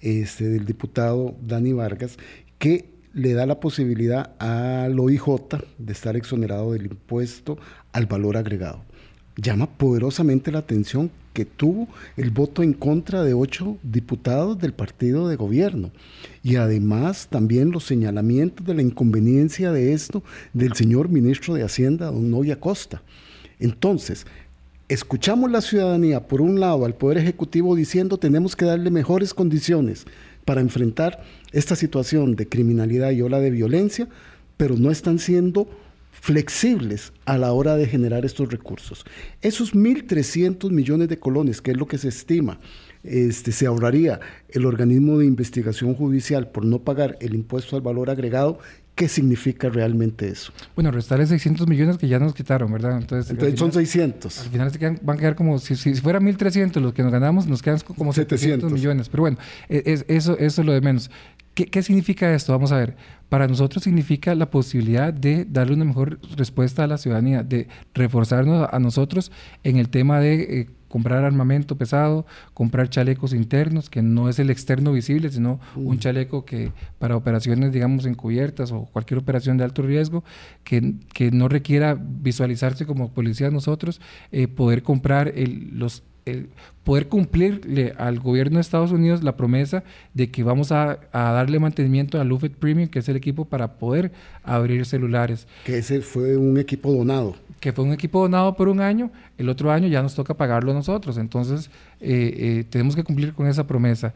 [0.00, 2.16] este, del diputado Dani Vargas,
[2.58, 5.22] que le da la posibilidad al OIJ
[5.78, 7.58] de estar exonerado del impuesto
[7.92, 8.82] al valor agregado.
[9.36, 15.28] Llama poderosamente la atención que tuvo el voto en contra de ocho diputados del partido
[15.28, 15.90] de gobierno.
[16.42, 22.06] Y además también los señalamientos de la inconveniencia de esto del señor ministro de Hacienda,
[22.06, 23.02] don Novia Costa.
[23.58, 24.26] Entonces,
[24.88, 30.06] escuchamos la ciudadanía, por un lado, al Poder Ejecutivo diciendo tenemos que darle mejores condiciones
[30.44, 34.08] para enfrentar esta situación de criminalidad y ola de violencia,
[34.56, 35.68] pero no están siendo
[36.12, 39.04] flexibles a la hora de generar estos recursos.
[39.42, 42.60] Esos 1.300 millones de colones, que es lo que se estima,
[43.02, 48.10] este, se ahorraría el organismo de investigación judicial por no pagar el impuesto al valor
[48.10, 48.58] agregado,
[48.94, 50.52] ¿qué significa realmente eso?
[50.74, 52.98] Bueno, restarle 600 millones que ya nos quitaron, ¿verdad?
[52.98, 54.40] Entonces, son 600.
[54.40, 57.46] Al final se van a quedar como, si, si fuera 1.300 los que nos ganamos,
[57.46, 59.08] nos quedan como 700, millones.
[59.08, 61.10] Pero bueno, e, es, eso, eso es lo de menos.
[61.54, 62.52] ¿Qué, ¿Qué significa esto?
[62.52, 62.96] Vamos a ver.
[63.28, 68.68] Para nosotros significa la posibilidad de darle una mejor respuesta a la ciudadanía, de reforzarnos
[68.70, 69.32] a nosotros
[69.64, 74.48] en el tema de eh, comprar armamento pesado, comprar chalecos internos, que no es el
[74.48, 79.82] externo visible, sino un chaleco que para operaciones, digamos, encubiertas o cualquier operación de alto
[79.82, 80.22] riesgo,
[80.62, 86.04] que, que no requiera visualizarse como policías nosotros, eh, poder comprar el, los
[86.84, 92.20] poder cumplirle al gobierno de Estados Unidos la promesa de que vamos a, darle mantenimiento
[92.20, 95.46] al Lufet Premium, que es el equipo para poder abrir celulares.
[95.64, 97.36] Que ese fue un equipo donado.
[97.60, 100.72] Que fue un equipo donado por un año, el otro año ya nos toca pagarlo
[100.72, 104.12] a nosotros, entonces eh, eh, tenemos que cumplir con esa promesa.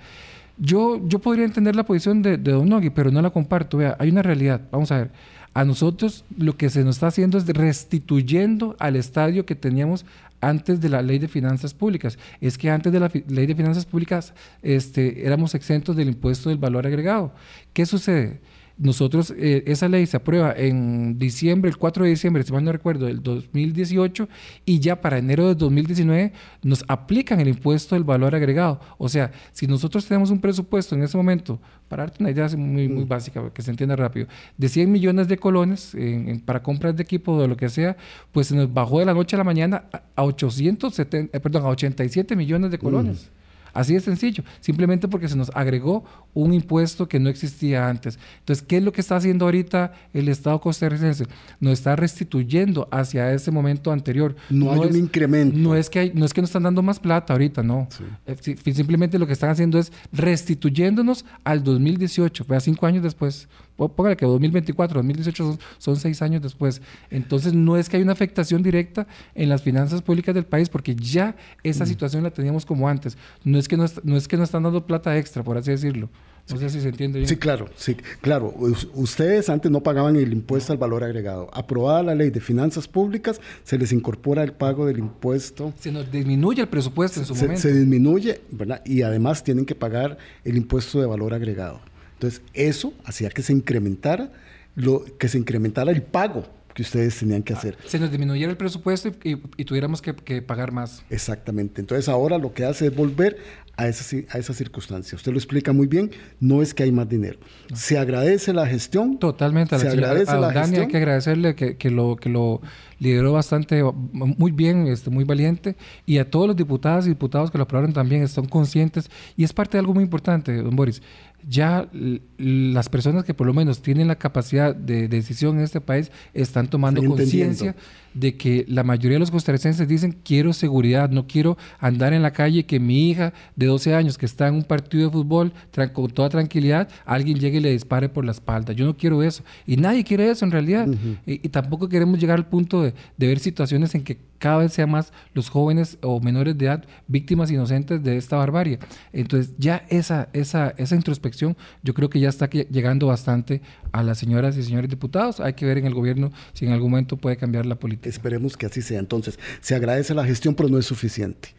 [0.58, 3.78] Yo, yo podría entender la posición de, de Don Nogui, pero no la comparto.
[3.78, 5.10] Vea, hay una realidad, vamos a ver.
[5.54, 10.04] A nosotros lo que se nos está haciendo es restituyendo al estadio que teníamos
[10.40, 12.18] antes de la ley de finanzas públicas.
[12.40, 16.58] Es que antes de la ley de finanzas públicas este, éramos exentos del impuesto del
[16.58, 17.32] valor agregado.
[17.72, 18.40] ¿Qué sucede?
[18.78, 22.70] Nosotros, eh, esa ley se aprueba en diciembre, el 4 de diciembre, si mal no
[22.70, 24.28] recuerdo, del 2018,
[24.64, 28.80] y ya para enero de 2019 nos aplican el impuesto del valor agregado.
[28.96, 32.88] O sea, si nosotros tenemos un presupuesto en ese momento, para darte una idea muy,
[32.88, 33.08] muy mm.
[33.08, 35.96] básica, que se entienda rápido, de 100 millones de colones
[36.44, 37.96] para compras de equipo o de lo que sea,
[38.30, 41.68] pues se nos bajó de la noche a la mañana a, 870, eh, perdón, a
[41.68, 43.30] 87 millones de colones.
[43.34, 43.37] Mm.
[43.78, 46.02] Así de sencillo, simplemente porque se nos agregó
[46.34, 48.18] un impuesto que no existía antes.
[48.40, 51.26] Entonces, ¿qué es lo que está haciendo ahorita el Estado costarricense?
[51.60, 54.34] Nos está restituyendo hacia ese momento anterior.
[54.50, 55.56] No, hay un incremento.
[55.56, 57.86] No es, que no es que nos están dando más plata ahorita, no.
[58.26, 58.36] Eh,
[58.74, 63.46] simplemente lo que están haciendo es restituyéndonos al 2018, a cinco años después.
[63.86, 66.82] Póngale que 2024, 2018 son, seis años después.
[67.10, 70.96] Entonces, no es que hay una afectación directa en las finanzas públicas del país, porque
[70.96, 71.88] ya esa mm.
[71.88, 73.16] situación la teníamos como antes.
[73.44, 76.08] No es, que no, no es que no están dando plata extra, por así decirlo.
[76.50, 77.28] No sé si se entiende bien.
[77.28, 78.54] Sí, claro, sí, claro.
[78.94, 81.50] Ustedes antes no pagaban el impuesto al valor agregado.
[81.52, 85.74] Aprobada la ley de finanzas públicas, se les incorpora el pago del impuesto.
[85.78, 87.60] Se nos disminuye el presupuesto en su momento.
[87.60, 88.82] Se disminuye, ¿verdad?
[88.86, 91.80] Y además tienen que pagar el impuesto de valor agregado.
[92.18, 94.32] Entonces, eso hacía que se incrementara,
[94.74, 97.78] lo, que se incrementara el pago que ustedes tenían que hacer.
[97.86, 101.04] Se nos disminuyera el presupuesto y, tuviéramos que, pagar más.
[101.10, 101.80] Exactamente.
[101.80, 103.36] Entonces ahora lo que hace es volver
[103.76, 105.14] a esa, a esa circunstancia.
[105.14, 107.38] Usted lo explica muy bien, no es que hay más dinero.
[107.72, 109.18] Se agradece la gestión.
[109.18, 109.78] Totalmente.
[109.78, 112.60] Se agradece a, la Dani hay que agradecerle que, que, lo, que lo
[112.98, 115.76] lideró bastante, muy bien, este, muy valiente.
[116.06, 119.10] Y a todos los diputados y diputados que lo aprobaron también están conscientes.
[119.36, 121.02] Y es parte de algo muy importante, don Boris
[121.48, 121.88] ya
[122.38, 126.68] las personas que por lo menos tienen la capacidad de decisión en este país están
[126.68, 127.74] tomando conciencia
[128.14, 132.32] de que la mayoría de los costarricenses dicen quiero seguridad, no quiero andar en la
[132.32, 135.52] calle que mi hija de 12 años que está en un partido de fútbol
[135.92, 138.72] con toda tranquilidad, alguien llegue y le dispare por la espalda.
[138.72, 139.42] Yo no quiero eso.
[139.66, 140.88] Y nadie quiere eso en realidad.
[141.26, 144.90] y, tampoco queremos llegar al punto de, de ver situaciones en que cada vez sean
[144.90, 148.78] más los jóvenes o menores de edad víctimas inocentes de esta barbarie.
[149.12, 153.62] Entonces ya esa, esa, esa introspección yo creo que ya está llegando bastante
[153.92, 155.40] a las señoras y señores diputados.
[155.40, 158.08] Hay que ver en el gobierno si en algún momento puede cambiar la política.
[158.08, 158.98] Esperemos que así sea.
[158.98, 161.50] Entonces, se agradece la gestión, pero no es suficiente.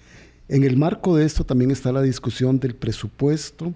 [0.47, 3.73] En el marco de esto también está la discusión del presupuesto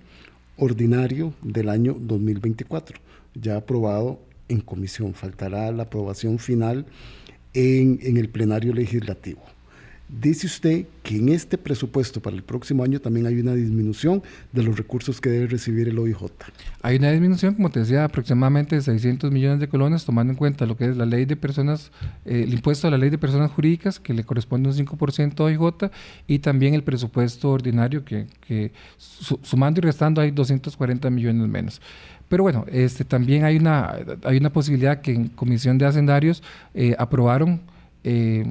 [0.58, 3.00] ordinario del año 2024,
[3.36, 5.14] ya aprobado en comisión.
[5.14, 6.86] Faltará la aprobación final
[7.54, 9.42] en, el plenario legislativo.
[10.22, 14.22] Dice usted que en este presupuesto para el próximo año también hay una disminución
[14.52, 16.26] de los recursos que debe recibir el OIJ.
[16.84, 20.68] Hay una disminución, como te decía, aproximadamente de 600 millones de colones, tomando en cuenta
[20.68, 21.92] lo que es la ley de personas,
[22.26, 25.44] eh, el impuesto a la ley de personas jurídicas, que le corresponde un 5% a
[25.46, 25.92] OIJ,
[26.28, 31.82] y también el presupuesto ordinario, que, sumando y restando hay 240 millones menos.
[32.30, 36.44] Pero bueno, este, también hay una, hay una posibilidad que en Comisión de Hacendarios
[36.76, 37.73] eh, aprobaron
[38.04, 38.46] eh,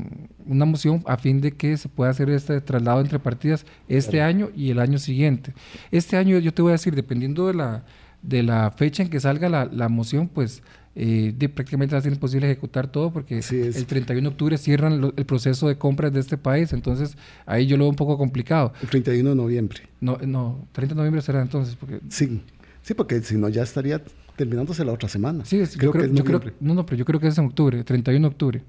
[0.47, 4.51] una moción a fin de que se pueda hacer este traslado entre partidas este año
[4.57, 5.53] y el año siguiente.
[5.91, 7.85] Este año yo te voy a decir, dependiendo de la,
[8.23, 10.63] de la fecha en que salga la, la moción, pues
[10.95, 15.13] eh, de, prácticamente va a ser imposible ejecutar todo porque el 31 de octubre cierran
[15.17, 18.75] el proceso de compras de este país, entonces ahí yo lo veo un poco complicado.
[18.83, 19.81] El 31 de noviembre.
[20.01, 21.77] No, no 30 de noviembre será entonces.
[21.77, 22.01] Porque...
[22.11, 22.43] Sí,
[22.83, 24.03] sí, porque si no ya estaría
[24.37, 25.47] terminándose la otra semana.
[25.47, 27.83] Sí, creo, que es yo creo, no, no, pero yo creo que es en octubre,
[27.85, 28.63] 31 de octubre.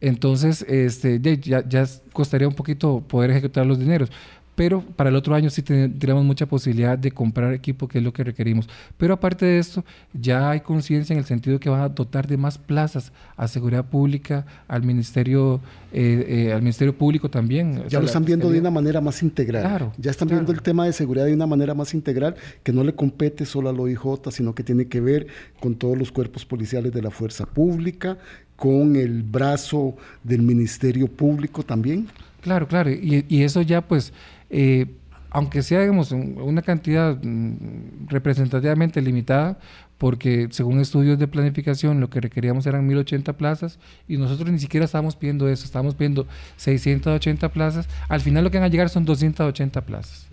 [0.00, 4.10] Entonces, este, ya, ya costaría un poquito poder ejecutar los dineros
[4.58, 8.12] pero para el otro año sí tendríamos mucha posibilidad de comprar equipo, que es lo
[8.12, 8.68] que requerimos.
[8.96, 12.36] Pero aparte de esto, ya hay conciencia en el sentido que van a dotar de
[12.36, 15.60] más plazas a seguridad pública, al ministerio,
[15.92, 17.84] eh, eh, al ministerio público también.
[17.88, 19.62] Ya lo están viendo de una manera más integral.
[19.62, 22.82] Claro, ya están viendo el tema de seguridad de una manera más integral, que no
[22.82, 25.28] le compete solo al OIJ, sino que tiene que ver
[25.60, 28.18] con todos los cuerpos policiales de la fuerza pública,
[28.56, 29.94] con el brazo
[30.24, 32.08] del Ministerio Público también.
[32.40, 34.12] Claro, claro, y, y eso ya pues
[34.50, 34.86] eh,
[35.30, 39.58] aunque sea digamos, una cantidad mm, representativamente limitada,
[39.98, 44.86] porque según estudios de planificación lo que requeríamos eran 1080 plazas y nosotros ni siquiera
[44.86, 49.04] estábamos pidiendo eso, estábamos pidiendo 680 plazas, al final lo que van a llegar son
[49.04, 50.28] 280 plazas.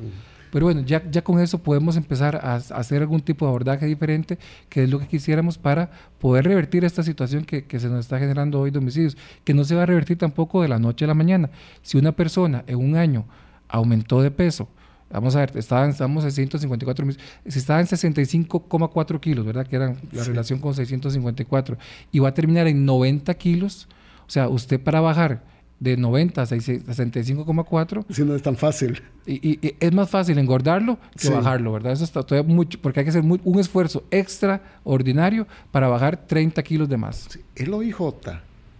[0.51, 4.37] Pero bueno, ya, ya con eso podemos empezar a, hacer algún tipo de abordaje diferente,
[4.69, 8.19] que es lo que quisiéramos para poder revertir esta situación que, que se nos está
[8.19, 11.09] generando hoy de homicidios, que no se va a revertir tampoco de la noche a
[11.09, 11.49] la mañana.
[11.81, 13.25] Si una persona en un año
[13.67, 14.67] aumentó de peso.
[15.09, 19.65] Vamos a ver, estaban, estamos en 154 mil, si estaba en 65,4 kilos, ¿verdad?
[19.67, 21.77] Que era la relación con 654,
[22.11, 23.87] y va a terminar en 90 kilos,
[24.27, 25.43] o sea, usted para bajar
[25.79, 28.05] de 90 a 65,4.
[28.09, 29.01] Si no es tan fácil.
[29.27, 31.93] Y, es más fácil engordarlo que bajarlo, ¿verdad?
[31.93, 36.89] Eso está todavía mucho, porque hay que hacer un esfuerzo extraordinario para bajar 30 kilos
[36.89, 37.39] de más.
[37.55, 37.95] El OIJ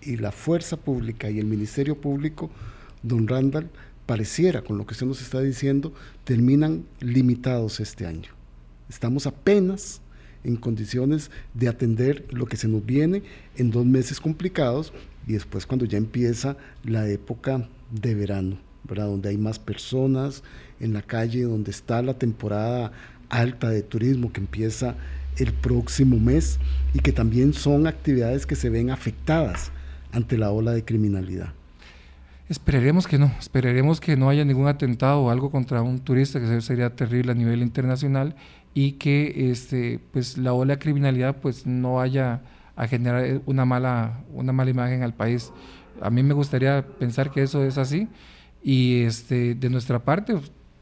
[0.01, 2.49] y la Fuerza Pública y el Ministerio Público,
[3.03, 3.69] don Randall,
[4.05, 8.29] pareciera, con lo que usted nos está diciendo, terminan limitados este año.
[8.89, 10.01] Estamos apenas
[10.43, 13.23] en condiciones de atender lo que se nos viene
[13.57, 14.93] en dos meses complicados
[15.27, 19.07] y después cuando ya empieza la época de verano, ¿verdad?
[19.07, 20.43] donde hay más personas
[20.79, 22.91] en la calle, donde está la temporada
[23.29, 24.95] alta de turismo que empieza
[25.37, 26.59] el próximo mes
[26.93, 29.71] y que también son actividades que se ven afectadas
[30.11, 31.53] ante la ola de criminalidad.
[32.47, 36.61] Esperaremos que no, esperaremos que no haya ningún atentado o algo contra un turista, que
[36.61, 38.35] sería terrible a nivel internacional,
[38.75, 42.41] y que este, pues, la ola criminalidad pues, no vaya
[42.75, 45.51] a generar una mala, una mala imagen al país.
[46.01, 48.07] A mí me gustaría pensar que eso es así,
[48.61, 50.35] y este, de nuestra parte,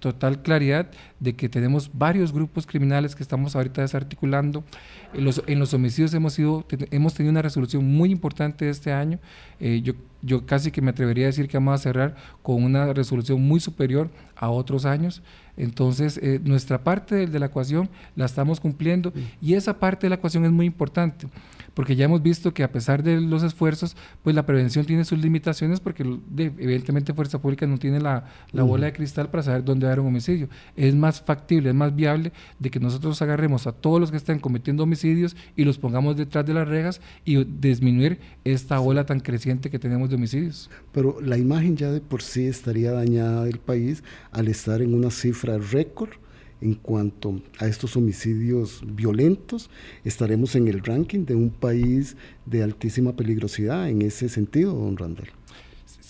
[0.04, 4.66] total claridad de que tenemos varios grupos criminales que estamos ahorita desarticulando.
[5.14, 9.18] En los, en los homicidios hemos, sido, hemos tenido una resolución muy importante este año.
[9.62, 12.92] Eh, yo, yo casi que me atrevería a decir que vamos a cerrar con una
[12.92, 15.24] resolución muy superior a otros años.
[15.56, 20.16] Entonces, eh, nuestra parte de la ecuación la estamos cumpliendo y esa parte de la
[20.16, 21.28] ecuación es muy importante
[21.74, 25.20] porque ya hemos visto que a pesar de los esfuerzos, pues la prevención tiene sus
[25.20, 26.04] limitaciones porque
[26.38, 30.02] evidentemente Fuerza Pública no tiene la, bola de cristal para saber dónde va a haber
[30.02, 30.50] un homicidio.
[30.76, 34.40] Es más factible, es más viable de que nosotros agarremos a todos los que están
[34.40, 39.70] cometiendo homicidios y los pongamos detrás de las rejas y disminuir esta ola tan creciente
[39.70, 40.70] que tenemos de homicidios.
[40.92, 45.12] Pero la imagen ya de por sí estaría dañada del país al estar en una
[45.12, 46.23] cifra récord
[46.64, 49.70] en cuanto a estos homicidios violentos,
[50.06, 55.30] estaremos en el ranking de un país de altísima peligrosidad en ese sentido, don Randall.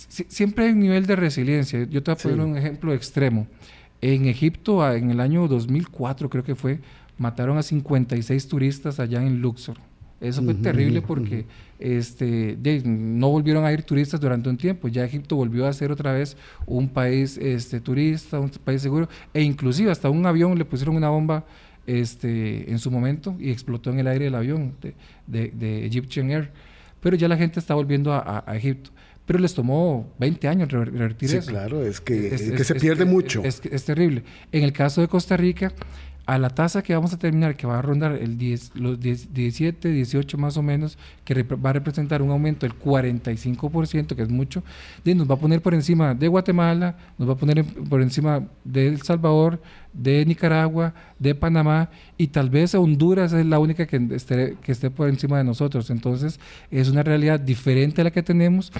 [0.07, 1.83] siempre hay un nivel de resiliencia.
[1.85, 3.47] Yo te voy a poner un ejemplo extremo.
[4.01, 6.79] En Egipto, en el año 2004 creo que fue,
[7.17, 9.77] mataron a 56 turistas allá en Luxor.
[10.23, 11.45] Eso fue terrible porque
[11.79, 14.87] este, no volvieron a ir turistas durante un tiempo.
[14.87, 19.09] Ya Egipto volvió a ser otra vez un país este, turista, un país seguro.
[19.33, 21.45] E inclusive hasta un avión le pusieron una bomba
[21.85, 26.51] este, en su momento y explotó en el aire el avión de, de, Egyptian Air.
[27.01, 28.91] Pero ya la gente está volviendo a, Egipto
[29.25, 31.41] pero les tomó 20 años revertir eso.
[31.43, 33.41] Sí, claro, es que, que se pierde mucho.
[33.45, 34.21] Es, es, terrible.
[34.51, 35.71] En el caso de Costa Rica,
[36.25, 39.89] a la tasa que vamos a terminar, que va a rondar el 10, los 17,
[39.89, 44.63] 18 más o menos, que va a representar un aumento del 45%, que es mucho,
[45.03, 48.47] y nos va a poner por encima de Guatemala, nos va a poner por encima
[48.63, 49.61] de El Salvador,
[49.93, 54.89] de Nicaragua, de Panamá y tal vez Honduras es la única que esté, que esté
[54.89, 55.89] por encima de nosotros.
[55.89, 56.39] Entonces
[56.71, 58.71] es una realidad diferente a la que tenemos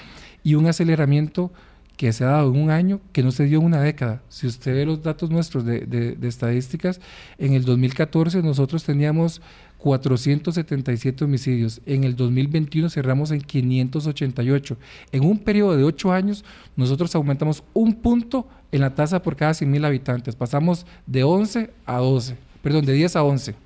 [0.42, 1.52] y un aceleramiento
[1.96, 4.22] que se ha dado en un año que no se dio en una década.
[4.28, 7.00] Si usted ve los datos nuestros de, de, estadísticas,
[7.38, 9.40] en el 2014 nosotros teníamos
[9.78, 14.76] 477 homicidios, en el 2021 cerramos en 588.
[15.12, 19.54] En un periodo de 8 años nosotros aumentamos un punto en la tasa por cada
[19.54, 23.63] 100 mil habitantes, pasamos de 11 a 12, perdón, de 10 a 11.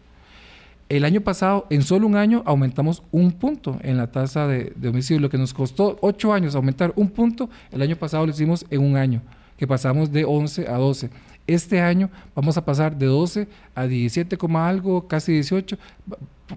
[0.89, 5.21] El año pasado, en solo un año, aumentamos un punto en la tasa de, homicidio.
[5.21, 8.81] Lo que nos costó ocho años aumentar un punto, el año pasado lo hicimos en
[8.81, 9.21] un año,
[9.59, 11.11] que pasamos de 11 a 12.
[11.47, 15.77] Este año vamos a pasar de 12 a 17, algo, casi 18.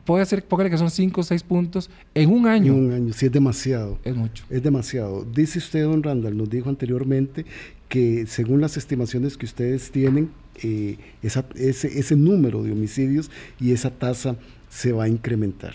[0.05, 2.71] Puede ser, póngale que son 5 o 6 puntos en un año.
[2.73, 3.99] En un año, sí es demasiado.
[4.05, 4.45] Es mucho.
[4.49, 5.25] Es demasiado.
[5.25, 7.45] Dice usted, don Randall, nos dijo anteriormente
[7.91, 10.31] que según las estimaciones que ustedes tienen,
[10.63, 11.43] eh, ese,
[11.99, 13.29] ese número de homicidios
[13.59, 14.37] y esa tasa
[14.69, 15.73] se va a incrementar.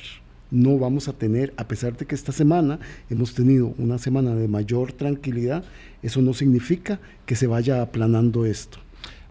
[0.51, 2.79] No vamos a tener, a pesar de que esta semana
[3.11, 5.63] hemos tenido una semana de mayor tranquilidad,
[6.03, 8.79] eso no significa que se vaya aplanando esto.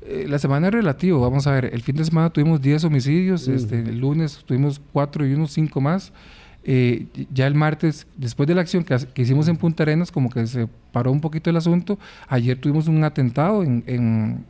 [0.03, 3.47] Eh, la semana es relativo, vamos a ver, el fin de semana tuvimos 10 homicidios,
[3.47, 6.13] este, el lunes tuvimos 4 y unos 5 más.
[6.68, 10.47] Eh, ya el martes, después de la acción que, hicimos en Punta Arenas, como que
[10.47, 11.99] se paró un poquito el asunto.
[12.28, 13.84] Ayer tuvimos un atentado en,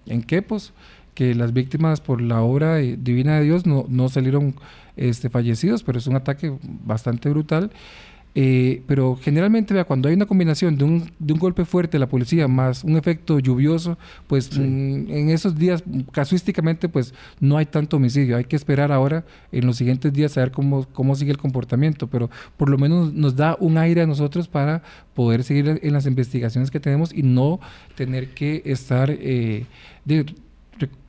[0.05, 0.73] en, Quepos,
[1.13, 4.55] que las víctimas por la obra divina de Dios no, no salieron
[4.95, 6.53] este, fallecidos, pero es un ataque
[6.85, 7.69] bastante brutal.
[8.37, 11.99] Eh, pero generalmente, vea, cuando hay una combinación de un, de un, golpe fuerte de
[11.99, 17.65] la policía más un efecto lluvioso, pues mm, en esos días, casuísticamente, pues no hay
[17.65, 18.35] tanto homicidio.
[18.35, 19.23] Hay que esperar ahora,
[19.53, 23.13] en los siguientes días, a ver cómo, cómo sigue el comportamiento, pero por lo menos
[23.13, 24.83] nos da un aire a nosotros para
[25.13, 27.61] poder seguir en las investigaciones que tenemos y no
[27.95, 29.65] tener que estar eh,
[30.03, 30.25] de,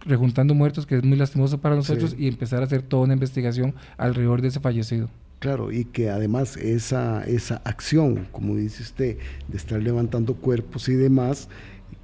[0.04, 3.74] rejuntando muertos, que es muy lastimoso para nosotros, y empezar a hacer toda una investigación
[3.98, 5.08] alrededor de ese fallecido.
[5.38, 9.18] Claro, y que además esa, esa acción, como dice usted,
[9.48, 11.48] de estar levantando cuerpos y demás,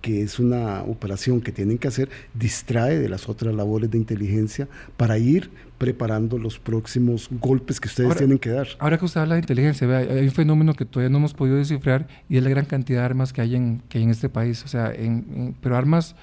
[0.02, 4.68] que es una operación que tienen que hacer, distrae de las otras labores de inteligencia
[4.96, 8.66] para ir preparando los próximos golpes que ustedes tienen que dar.
[8.78, 12.08] Ahora que usted habla de inteligencia, hay un fenómeno que todavía no hemos podido descifrar
[12.28, 14.64] y es la gran cantidad de armas que hay en, que en este país.
[14.64, 16.16] O sea, en, pero armas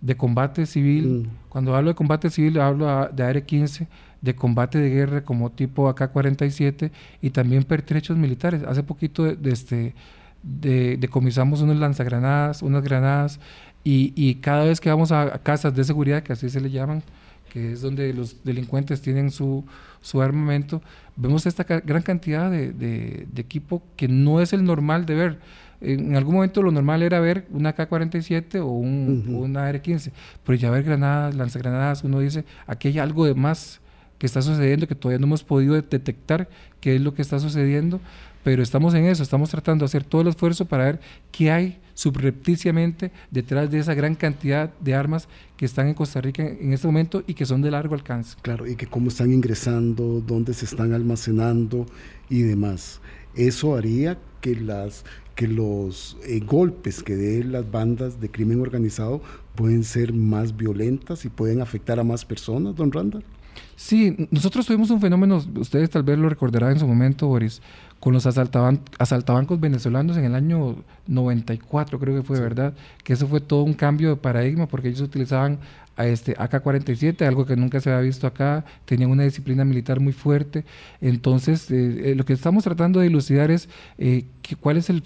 [0.00, 1.48] de combate civil, mm.
[1.48, 3.86] cuando hablo de combate civil hablo de AR-15,
[4.26, 6.90] de combate de guerra como tipo AK-47
[7.22, 8.64] y también pertrechos militares.
[8.64, 9.94] Hace poquito de, este,
[10.42, 13.40] decomisamos unos lanzagranadas, unas granadas
[13.84, 17.04] y, y, cada vez que vamos a, casas de seguridad, que así se le llaman,
[17.52, 19.64] que es donde los delincuentes tienen su,
[20.00, 20.82] su armamento,
[21.14, 25.38] vemos esta gran cantidad de, de, equipo que no es el normal de ver.
[25.80, 30.10] En algún momento lo normal era ver una K-47 o un, una R-15,
[30.42, 33.80] pero ya ver granadas, lanzagranadas, uno dice, aquí hay algo de más
[34.18, 36.48] que está sucediendo, que todavía no hemos podido detectar
[36.80, 38.00] qué es lo que está sucediendo,
[38.44, 41.00] pero estamos en eso, estamos tratando de hacer todo el esfuerzo para ver
[41.32, 46.46] qué hay subrepticiamente detrás de esa gran cantidad de armas que están en Costa Rica
[46.46, 48.36] en este momento y que son de largo alcance.
[48.42, 51.86] Claro, y que cómo están ingresando, dónde se están almacenando
[52.28, 53.00] y demás.
[53.34, 55.04] Eso haría que las
[55.34, 59.20] que los eh, golpes que den las bandas de crimen organizado
[59.54, 63.22] pueden ser más violentas y pueden afectar a más personas, don Randall.
[63.76, 67.60] Sí, nosotros tuvimos un fenómeno, ustedes tal vez lo recordarán en su momento, Boris,
[68.00, 70.76] con los asaltabancos venezolanos en el año
[71.06, 72.74] 94, creo que fue, ¿verdad?
[73.04, 75.58] Que eso fue todo un cambio de paradigma porque ellos utilizaban
[75.96, 80.12] a este AK-47, algo que nunca se había visto acá, tenían una disciplina militar muy
[80.12, 80.64] fuerte.
[81.00, 84.26] Entonces, eh, eh, lo que estamos tratando de dilucidar es eh,
[84.60, 85.02] cuál es el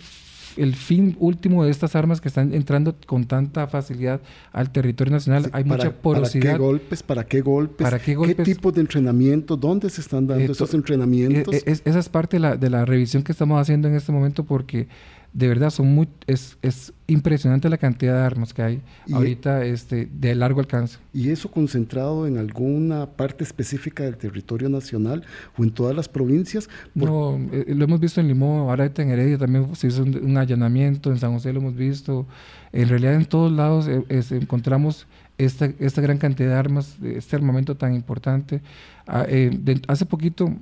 [0.56, 4.20] el fin último de estas armas que están entrando con tanta facilidad
[4.52, 5.50] al territorio nacional.
[5.52, 6.44] Hay mucha porosidad.
[6.44, 7.02] ¿Para qué golpes?
[7.02, 7.84] ¿Para qué golpes?
[7.84, 8.44] ¿Para qué, golpes?
[8.44, 9.56] tipo de entrenamiento?
[9.56, 11.54] ¿Dónde se están dando esos entrenamientos?
[11.64, 14.88] esa es parte de la, de la revisión que estamos haciendo en este momento porque
[15.32, 20.08] de verdad son muy, es, es impresionante la cantidad de armas que hay ahorita este,
[20.12, 20.98] de largo alcance.
[21.12, 25.24] ¿Y eso concentrado en alguna parte específica del territorio nacional
[25.56, 26.68] o en todas las provincias?
[26.94, 31.12] No, eh, lo hemos visto en Limón, ahora en Heredia también se hizo un, allanamiento,
[31.12, 32.26] en San José lo hemos visto.
[32.72, 35.06] En realidad en todos lados eh, encontramos
[35.38, 38.62] esta, esta gran cantidad de armas, este armamento tan importante.
[39.06, 40.52] Ah, eh, hace poquito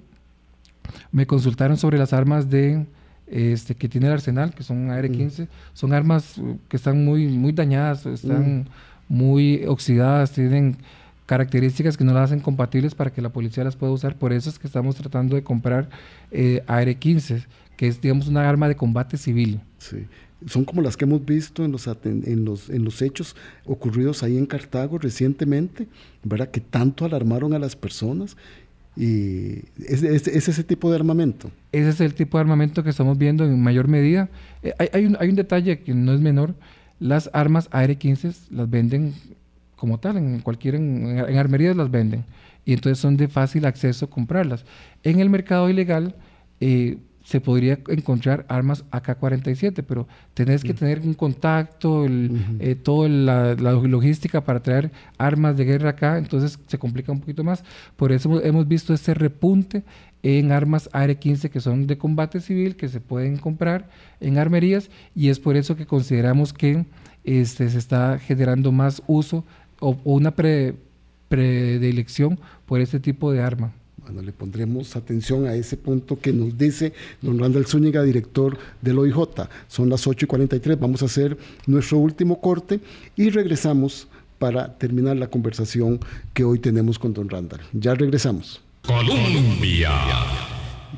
[1.11, 2.87] me consultaron sobre las armas de
[3.31, 7.53] este, que tiene el arsenal, que son AR-15, son armas uh, que están muy, muy
[7.53, 8.69] dañadas, están
[9.09, 10.77] muy oxidadas, tienen
[11.27, 14.17] características que no las hacen compatibles para que la policía las pueda usar.
[14.17, 15.91] Por eso es que estamos tratando de comprar
[16.31, 17.45] eh, AR-15,
[17.77, 19.61] que es, digamos, una arma de combate civil.
[19.79, 20.07] Sí.
[20.47, 24.39] Son como las que hemos visto en los, en los, en los hechos ocurridos ahí
[24.39, 25.89] en Cartago recientemente,
[26.23, 26.51] ¿verdad?
[26.51, 28.37] Que tanto alarmaron a las personas
[28.99, 31.53] y es, ese tipo de armamento.
[31.71, 34.29] Ese es el tipo de armamento que estamos viendo en mayor medida.
[34.65, 36.57] Eh, hay, un, hay, un, detalle que no es menor.
[36.99, 39.15] Las armas AR-15 las venden
[39.77, 42.25] como tal, en cualquier, en, armerías las venden.
[42.65, 44.65] Y entonces son de fácil acceso comprarlas.
[45.05, 46.17] En el mercado ilegal,
[46.59, 50.77] eh, se podría encontrar armas AK-47, pero tenés que mm.
[50.77, 56.79] tener un contacto, eh, toda la, logística para traer armas de guerra acá, entonces se
[56.79, 57.65] complica un poquito más.
[57.97, 59.83] Por eso hemos visto este repunte
[60.23, 65.29] en armas AR-15 que son de combate civil, que se pueden comprar en armerías, y
[65.29, 66.87] es por eso que consideramos que
[67.25, 69.45] este, se está generando más uso
[69.81, 70.35] o, una
[71.29, 73.75] predilección por este tipo de arma.
[74.03, 78.99] Bueno, le pondremos atención a ese punto que nos dice don Randall Zúñiga, director del
[78.99, 79.17] OIJ.
[79.67, 81.37] Son las 8 y 43, vamos a hacer
[81.67, 82.81] nuestro último corte
[83.17, 86.01] y regresamos para terminar la conversación
[86.33, 87.61] que hoy tenemos con don Randall.
[87.73, 88.61] Ya regresamos.
[88.83, 89.91] Colombia.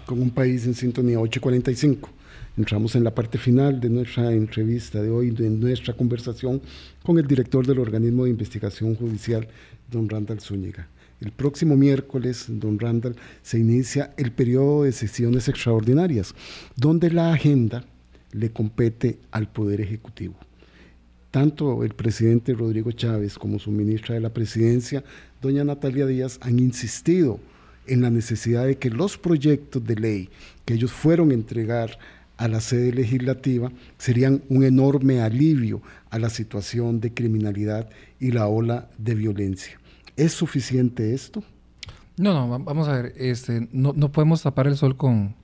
[0.07, 2.09] Con un país en sintonía 845.
[2.57, 6.61] Entramos en la parte final de nuestra entrevista de hoy, de nuestra conversación
[7.03, 9.49] con el director del organismo de investigación judicial,
[9.91, 10.87] don Randall Zúñiga.
[11.21, 16.35] El próximo miércoles, don Randall, se inicia el periodo de sesiones extraordinarias,
[16.77, 17.85] donde la agenda
[18.33, 20.35] le compete al Poder Ejecutivo.
[21.31, 25.05] Tanto el presidente Rodrigo Chávez como su ministra de la Presidencia,
[25.43, 27.39] doña Natalia Díaz, han insistido
[27.87, 30.29] en la necesidad de que los proyectos de ley
[30.65, 31.99] que ellos fueron a entregar
[32.37, 38.47] a la sede legislativa serían un enorme alivio a la situación de criminalidad y la
[38.47, 39.80] ola de violencia.
[40.21, 41.43] ¿Es suficiente esto?
[42.19, 45.35] No, no, vamos a ver, este, no, no podemos tapar el sol con,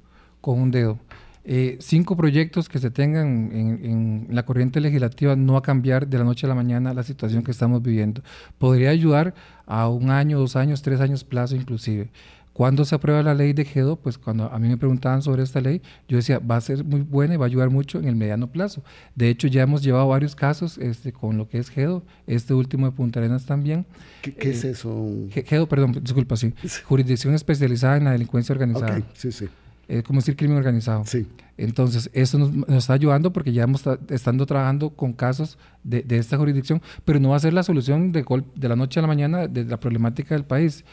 [0.42, 0.98] con un dedo.
[1.44, 6.18] Eh, cinco proyectos que se tengan en, la corriente legislativa no va a cambiar de
[6.18, 8.20] la noche a la mañana la situación que estamos viviendo.
[8.58, 12.10] Podría ayudar a un año, dos años, tres años plazo inclusive.
[12.56, 15.60] Cuando se aprueba la ley de GEDO, pues cuando a mí me preguntaban sobre esta
[15.60, 18.16] ley, yo decía, va a ser muy buena y va a ayudar mucho en el
[18.16, 18.82] mediano plazo.
[19.14, 22.86] De hecho, ya hemos llevado varios casos este, con lo que es GEDO, este último
[22.86, 23.84] de Punta Arenas también.
[24.22, 25.06] ¿Qué, es eh, eso?
[25.28, 26.54] GEDO, perdón, disculpa, sí.
[26.84, 29.02] Jurisdicción especializada en la delincuencia organizada.
[29.12, 29.48] sí, sí.
[29.86, 31.04] Es como decir crimen organizado.
[31.04, 31.26] Sí.
[31.58, 36.38] Entonces, eso nos, está ayudando porque ya hemos estando trabajando con casos de, de, esta
[36.38, 39.46] jurisdicción, pero no va a ser la solución de, de la noche a la mañana
[39.46, 40.86] de la problemática del país.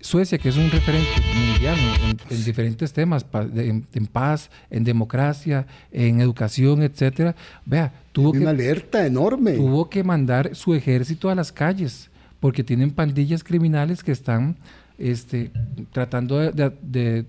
[0.00, 1.76] Suecia, que es un referente mundial
[2.30, 7.34] en, diferentes temas, en, paz, en democracia, en educación, etcétera,
[7.64, 9.52] vea, tuvo que, una alerta enorme.
[9.52, 14.56] Tuvo que mandar su ejército a las calles porque tienen pandillas criminales que están
[14.98, 15.50] este,
[15.92, 17.24] tratando de, de,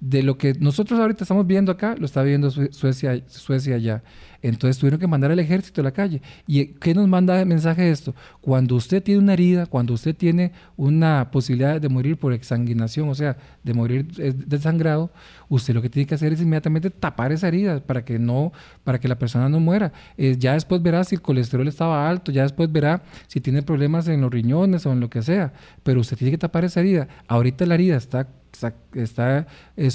[0.00, 4.02] lo que nosotros ahorita estamos viendo acá, lo está viendo Suecia, Suecia allá.
[4.42, 6.22] Entonces tuvieron que mandar al ejército a la calle.
[6.46, 8.14] ¿Y qué nos manda el mensaje esto?
[8.40, 13.14] Cuando usted tiene una herida, cuando usted tiene una posibilidad de morir por exsanguinación, o
[13.14, 14.06] sea, de morir
[14.46, 15.10] desangrado,
[15.48, 18.98] usted lo que tiene que hacer es inmediatamente tapar esa herida para que no, para
[18.98, 19.92] que la persona no muera.
[20.16, 24.08] Eh, ya después verá si el colesterol estaba alto, ya después verá si tiene problemas
[24.08, 25.52] en los riñones o en lo que sea.
[25.82, 27.08] Pero usted tiene que tapar esa herida.
[27.28, 29.46] Ahorita la herida está, está,
[29.76, 29.90] eh,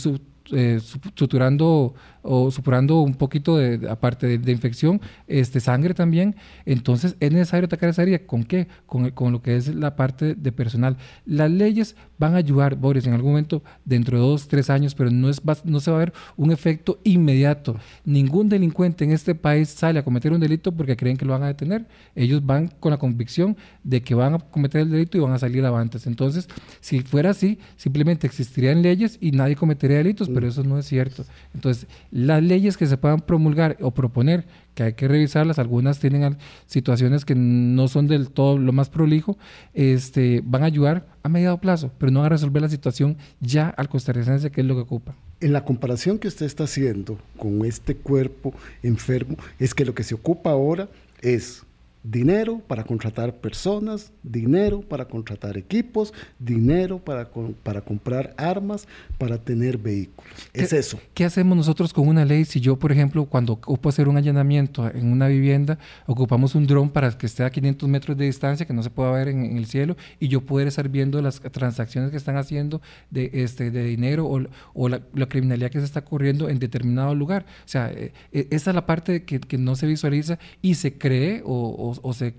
[0.52, 0.80] eh,
[1.16, 1.96] suturando
[2.26, 6.36] o supurando un poquito de, aparte de, infección, este, sangre también.
[6.66, 8.26] Entonces es necesario atacar esa área.
[8.26, 8.68] ¿Con qué?
[8.86, 10.98] Con, con, lo que es la parte de personal.
[11.26, 15.12] Las leyes van a ayudar, Boris, en algún momento, dentro de dos, tres años, pero
[15.12, 17.78] no, es, no se va a ver un efecto inmediato.
[18.04, 21.44] Ningún delincuente en este país sale a cometer un delito porque creen que lo van
[21.44, 21.86] a detener.
[22.16, 25.40] Ellos van con la convicción de que van a cometer el delito y van a
[25.40, 26.08] salir avantes.
[26.08, 26.48] Entonces,
[26.80, 30.50] si fuera así, simplemente existirían leyes y nadie cometería delitos, pero mm.
[30.50, 31.26] eso no es cierto.
[31.54, 36.38] Entonces, las leyes que se puedan promulgar o proponer, que hay que revisarlas, algunas tienen
[36.66, 39.38] situaciones que no son del todo lo más prolijo,
[39.74, 43.68] este, van a ayudar a mediado plazo, pero no van a resolver la situación ya
[43.68, 45.14] al costarricense, que es lo que ocupa.
[45.42, 50.04] En la comparación que usted está haciendo con este cuerpo enfermo, es que lo que
[50.04, 50.88] se ocupa ahora
[51.22, 51.66] es
[52.10, 57.30] dinero para contratar personas, dinero para contratar equipos, dinero para,
[57.64, 58.88] para comprar armas,
[59.18, 60.26] para tener vehículos.
[60.54, 61.00] Es eso.
[61.14, 64.88] ¿Qué hacemos nosotros con una ley si yo, por ejemplo, cuando ocupo hacer un allanamiento
[64.88, 68.74] en una vivienda, ocupamos un dron para que esté a 500 metros de distancia, que
[68.74, 72.18] no se pueda ver en, el cielo, y yo poder estar viendo las transacciones que
[72.18, 74.28] están haciendo de, este, de dinero
[74.74, 77.46] o, la, criminalidad que se está ocurriendo en determinado lugar?
[77.66, 80.98] O sea, eh, eh, esa es la parte que, que no se visualiza y se
[80.98, 82.34] cree o o, se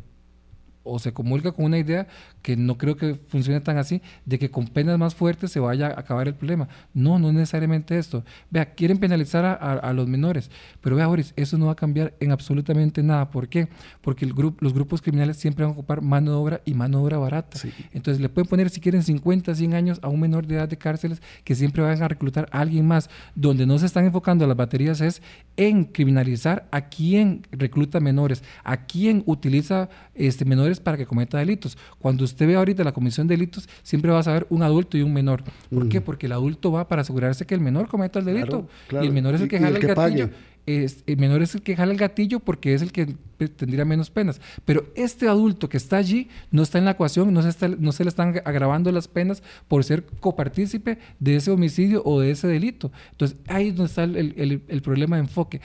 [0.87, 2.07] o se comulga con una idea
[2.43, 5.89] que no creo que funcione tan así, de que con penas más fuertes se vaya
[5.89, 6.68] a acabar el problema.
[6.95, 8.24] No, no es necesariamente esto.
[8.51, 12.32] Vea, quieren penalizar a, los menores, pero vea, Boris, eso no va a cambiar en
[12.32, 13.30] absolutamente nada.
[13.30, 13.68] ¿Por qué?
[14.01, 16.99] Porque el grupo, los grupos criminales siempre van a ocupar mano de obra y mano
[16.99, 17.59] de obra barata.
[17.93, 20.76] Entonces le pueden poner, si quieren, 50, 100 años a un menor de edad de
[20.76, 23.11] cárceles que siempre van a reclutar a alguien más.
[23.34, 25.22] Donde no se están enfocando las baterías es
[25.57, 31.77] en criminalizar a quien recluta menores, a quien utiliza este, menores para que cometa delitos.
[31.99, 35.03] Cuando usted ve ahorita la comisión de delitos, siempre va a saber un adulto y
[35.03, 35.43] un menor.
[35.72, 36.01] ¿Por qué?
[36.01, 38.68] Porque el adulto va para asegurarse que el menor cometa el delito.
[38.91, 40.31] Y el menor es el que jala el, gatillo
[40.66, 43.14] el menor es el que jala el gatillo porque es el que
[43.57, 44.41] tendría menos penas.
[44.64, 47.93] Pero este adulto que está allí no está en la ecuación, no se, está, no
[47.93, 52.49] se le están agravando las penas por ser copartícipe de ese homicidio o de ese
[52.49, 52.91] delito.
[53.12, 55.61] Entonces, ahí es donde está el, el, problema de enfoque.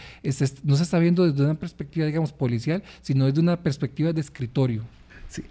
[0.63, 4.83] no se está viendo desde una perspectiva, digamos, policial, sino desde una perspectiva de escritorio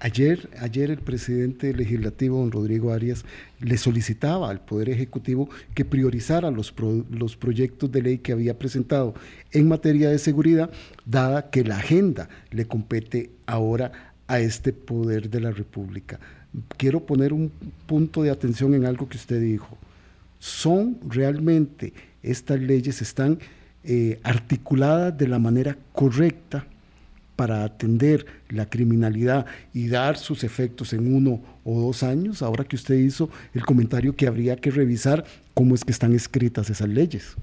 [0.00, 3.24] ayer, ayer el presidente legislativo, don Rodrigo Arias,
[3.60, 6.74] le solicitaba al Poder Ejecutivo que priorizara los,
[7.10, 9.14] los proyectos de ley que había presentado
[9.52, 10.70] en materia de seguridad,
[11.04, 16.20] dada que la agenda le compete ahora a este poder de la República.
[16.76, 17.50] Quiero poner un
[17.86, 19.78] punto de atención en algo que usted dijo.
[20.38, 23.38] Son realmente, estas leyes están
[23.82, 26.66] eh, articuladas de la manera correcta
[27.40, 32.76] para atender la criminalidad y dar sus efectos en uno o dos años, ahora que
[32.76, 35.24] usted hizo el comentario que habría que revisar
[35.54, 37.36] cómo es que están escritas esas leyes.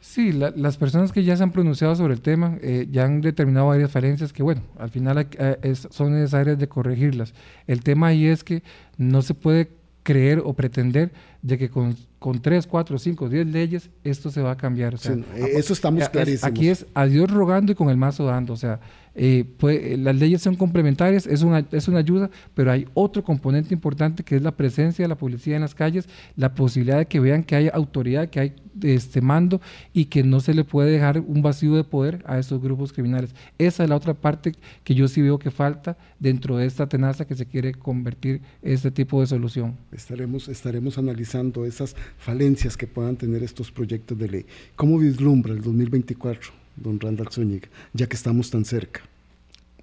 [0.00, 3.66] Sí, las personas que ya se han pronunciado sobre el tema eh, ya han determinado
[3.66, 7.34] varias falencias que, bueno, al final eh, son necesarias de corregirlas.
[7.66, 8.62] El tema ahí es que
[8.96, 9.70] no se puede
[10.04, 11.10] creer o pretender
[11.42, 14.94] de que con, con 3, 4, 5, 10 leyes esto se va a cambiar.
[14.94, 16.44] eso estamos clarísimos.
[16.44, 18.52] Aquí es a Dios rogando y con el mazo dando.
[18.52, 18.78] O sea,
[19.14, 23.74] eh, pues, las leyes son complementarias, es una, es una ayuda, pero hay otro componente
[23.74, 27.20] importante que es la presencia de la policía en las calles, la posibilidad de que
[27.20, 29.60] vean que hay autoridad, que hay este mando
[29.92, 33.34] y que no se le puede dejar un vacío de poder a esos grupos criminales.
[33.58, 34.52] Esa es la otra parte
[34.84, 38.90] que yo sí veo que falta dentro de esta tenaza que se quiere convertir este
[38.90, 39.76] tipo de solución.
[39.92, 44.46] Estaremos, estaremos analizando esas falencias que puedan tener estos proyectos de ley.
[44.76, 46.61] ¿Cómo vislumbra el 2024?
[46.76, 49.00] Don Randall Zúñiga, ya que estamos tan cerca?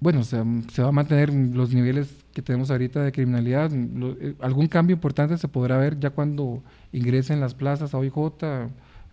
[0.00, 3.70] Bueno, se, va a mantener los niveles que tenemos ahorita de criminalidad.
[3.72, 8.14] Eh, algún cambio importante se podrá ver ya cuando ingresen las plazas a OIJ,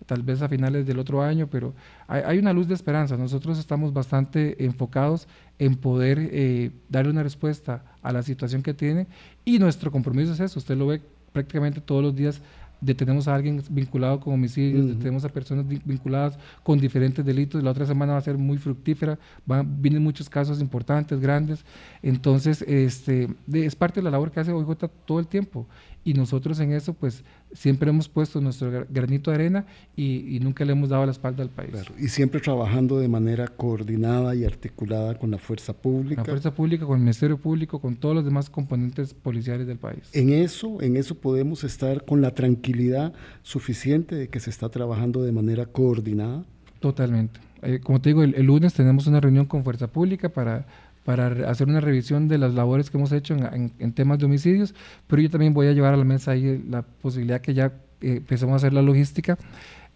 [0.06, 1.74] tal vez a finales del otro año, pero
[2.08, 3.18] hay, una luz de esperanza.
[3.18, 5.28] Nosotros estamos bastante enfocados
[5.60, 9.08] en poder eh, darle una respuesta a la situación que tiene
[9.44, 10.60] y nuestro compromiso es eso.
[10.60, 11.02] Usted lo ve
[11.34, 12.42] prácticamente todos los días
[12.82, 17.64] detenemos a alguien vinculado con homicidios, detenemos a personas vinculadas con diferentes delitos.
[17.64, 21.66] La otra semana va a ser muy fructífera, van, vienen muchos casos importantes, grandes.
[22.02, 25.68] Entonces, este, es parte de la labor que hace OIJ todo el tiempo
[26.08, 30.72] y nosotros en eso pues siempre hemos puesto nuestro granito de arena y, nunca le
[30.72, 31.74] hemos dado la espalda al país.
[32.00, 36.22] Y siempre trabajando de manera coordinada y articulada con la fuerza pública.
[36.22, 40.10] La fuerza pública, con el Ministerio Público, con todos los demás componentes policiales del país.
[40.14, 45.24] En eso, en eso podemos estar con la tranquilidad suficiente de que se está trabajando
[45.24, 46.46] de manera coordinada.
[46.80, 47.42] Totalmente.
[47.64, 50.68] Eh, como te digo, el lunes tenemos una reunión con Fuerza Pública para
[51.08, 54.76] para hacer una revisión de las labores que hemos hecho en, temas de homicidios,
[55.08, 57.68] pero yo también voy a llevar a la mesa ahí la posibilidad que ya
[58.02, 59.38] eh, empecemos a hacer la logística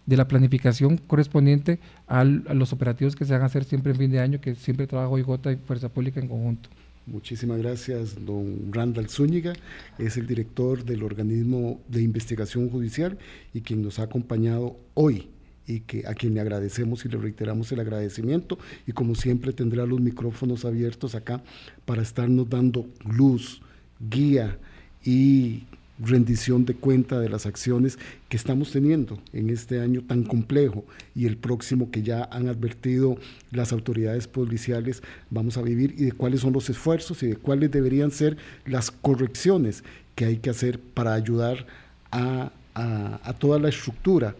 [0.06, 4.10] de la planificación correspondiente a los operativos que se van a hacer siempre en fin
[4.10, 6.70] de año, que siempre trabajo IJ y Fuerza Pública en conjunto.
[7.06, 9.52] Muchísimas gracias, don Randall Zúñiga,
[9.98, 13.18] es el director del organismo de investigación judicial
[13.52, 15.28] y quien nos ha acompañado hoy
[15.66, 18.58] y que a quien le agradecemos y le reiteramos el agradecimiento.
[18.86, 21.42] Y como siempre tendrá los micrófonos abiertos acá
[21.84, 23.62] para estarnos dando luz,
[24.00, 24.58] guía
[25.04, 25.64] y
[25.98, 27.98] rendición de cuenta de las acciones
[28.28, 30.84] que estamos teniendo en este año tan complejo
[31.14, 33.18] y el próximo que ya han advertido
[33.52, 37.70] las autoridades policiales vamos a vivir y de cuáles son los esfuerzos y de cuáles
[37.70, 38.36] deberían ser
[38.66, 39.84] las correcciones
[40.16, 41.66] que hay que hacer para ayudar
[42.10, 44.34] a, a toda la estructura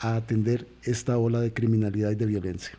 [0.00, 2.72] a atender esta ola de criminalidad y de violencia.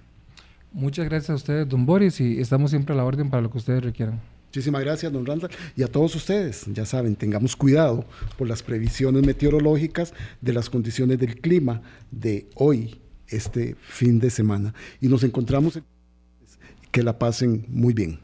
[0.74, 3.58] Muchas gracias a ustedes, don Boris, y estamos siempre a la orden para lo que
[3.58, 4.20] ustedes requieran.
[4.52, 5.52] Muchísimas gracias, don Randall.
[5.78, 8.04] Y a todos ustedes, ya saben, tengamos cuidado
[8.38, 13.00] por las previsiones meteorológicas de las condiciones del clima de hoy,
[13.30, 14.74] este fin de semana.
[15.00, 15.80] Y nos encontramos,
[16.92, 18.20] que la pasen muy bien.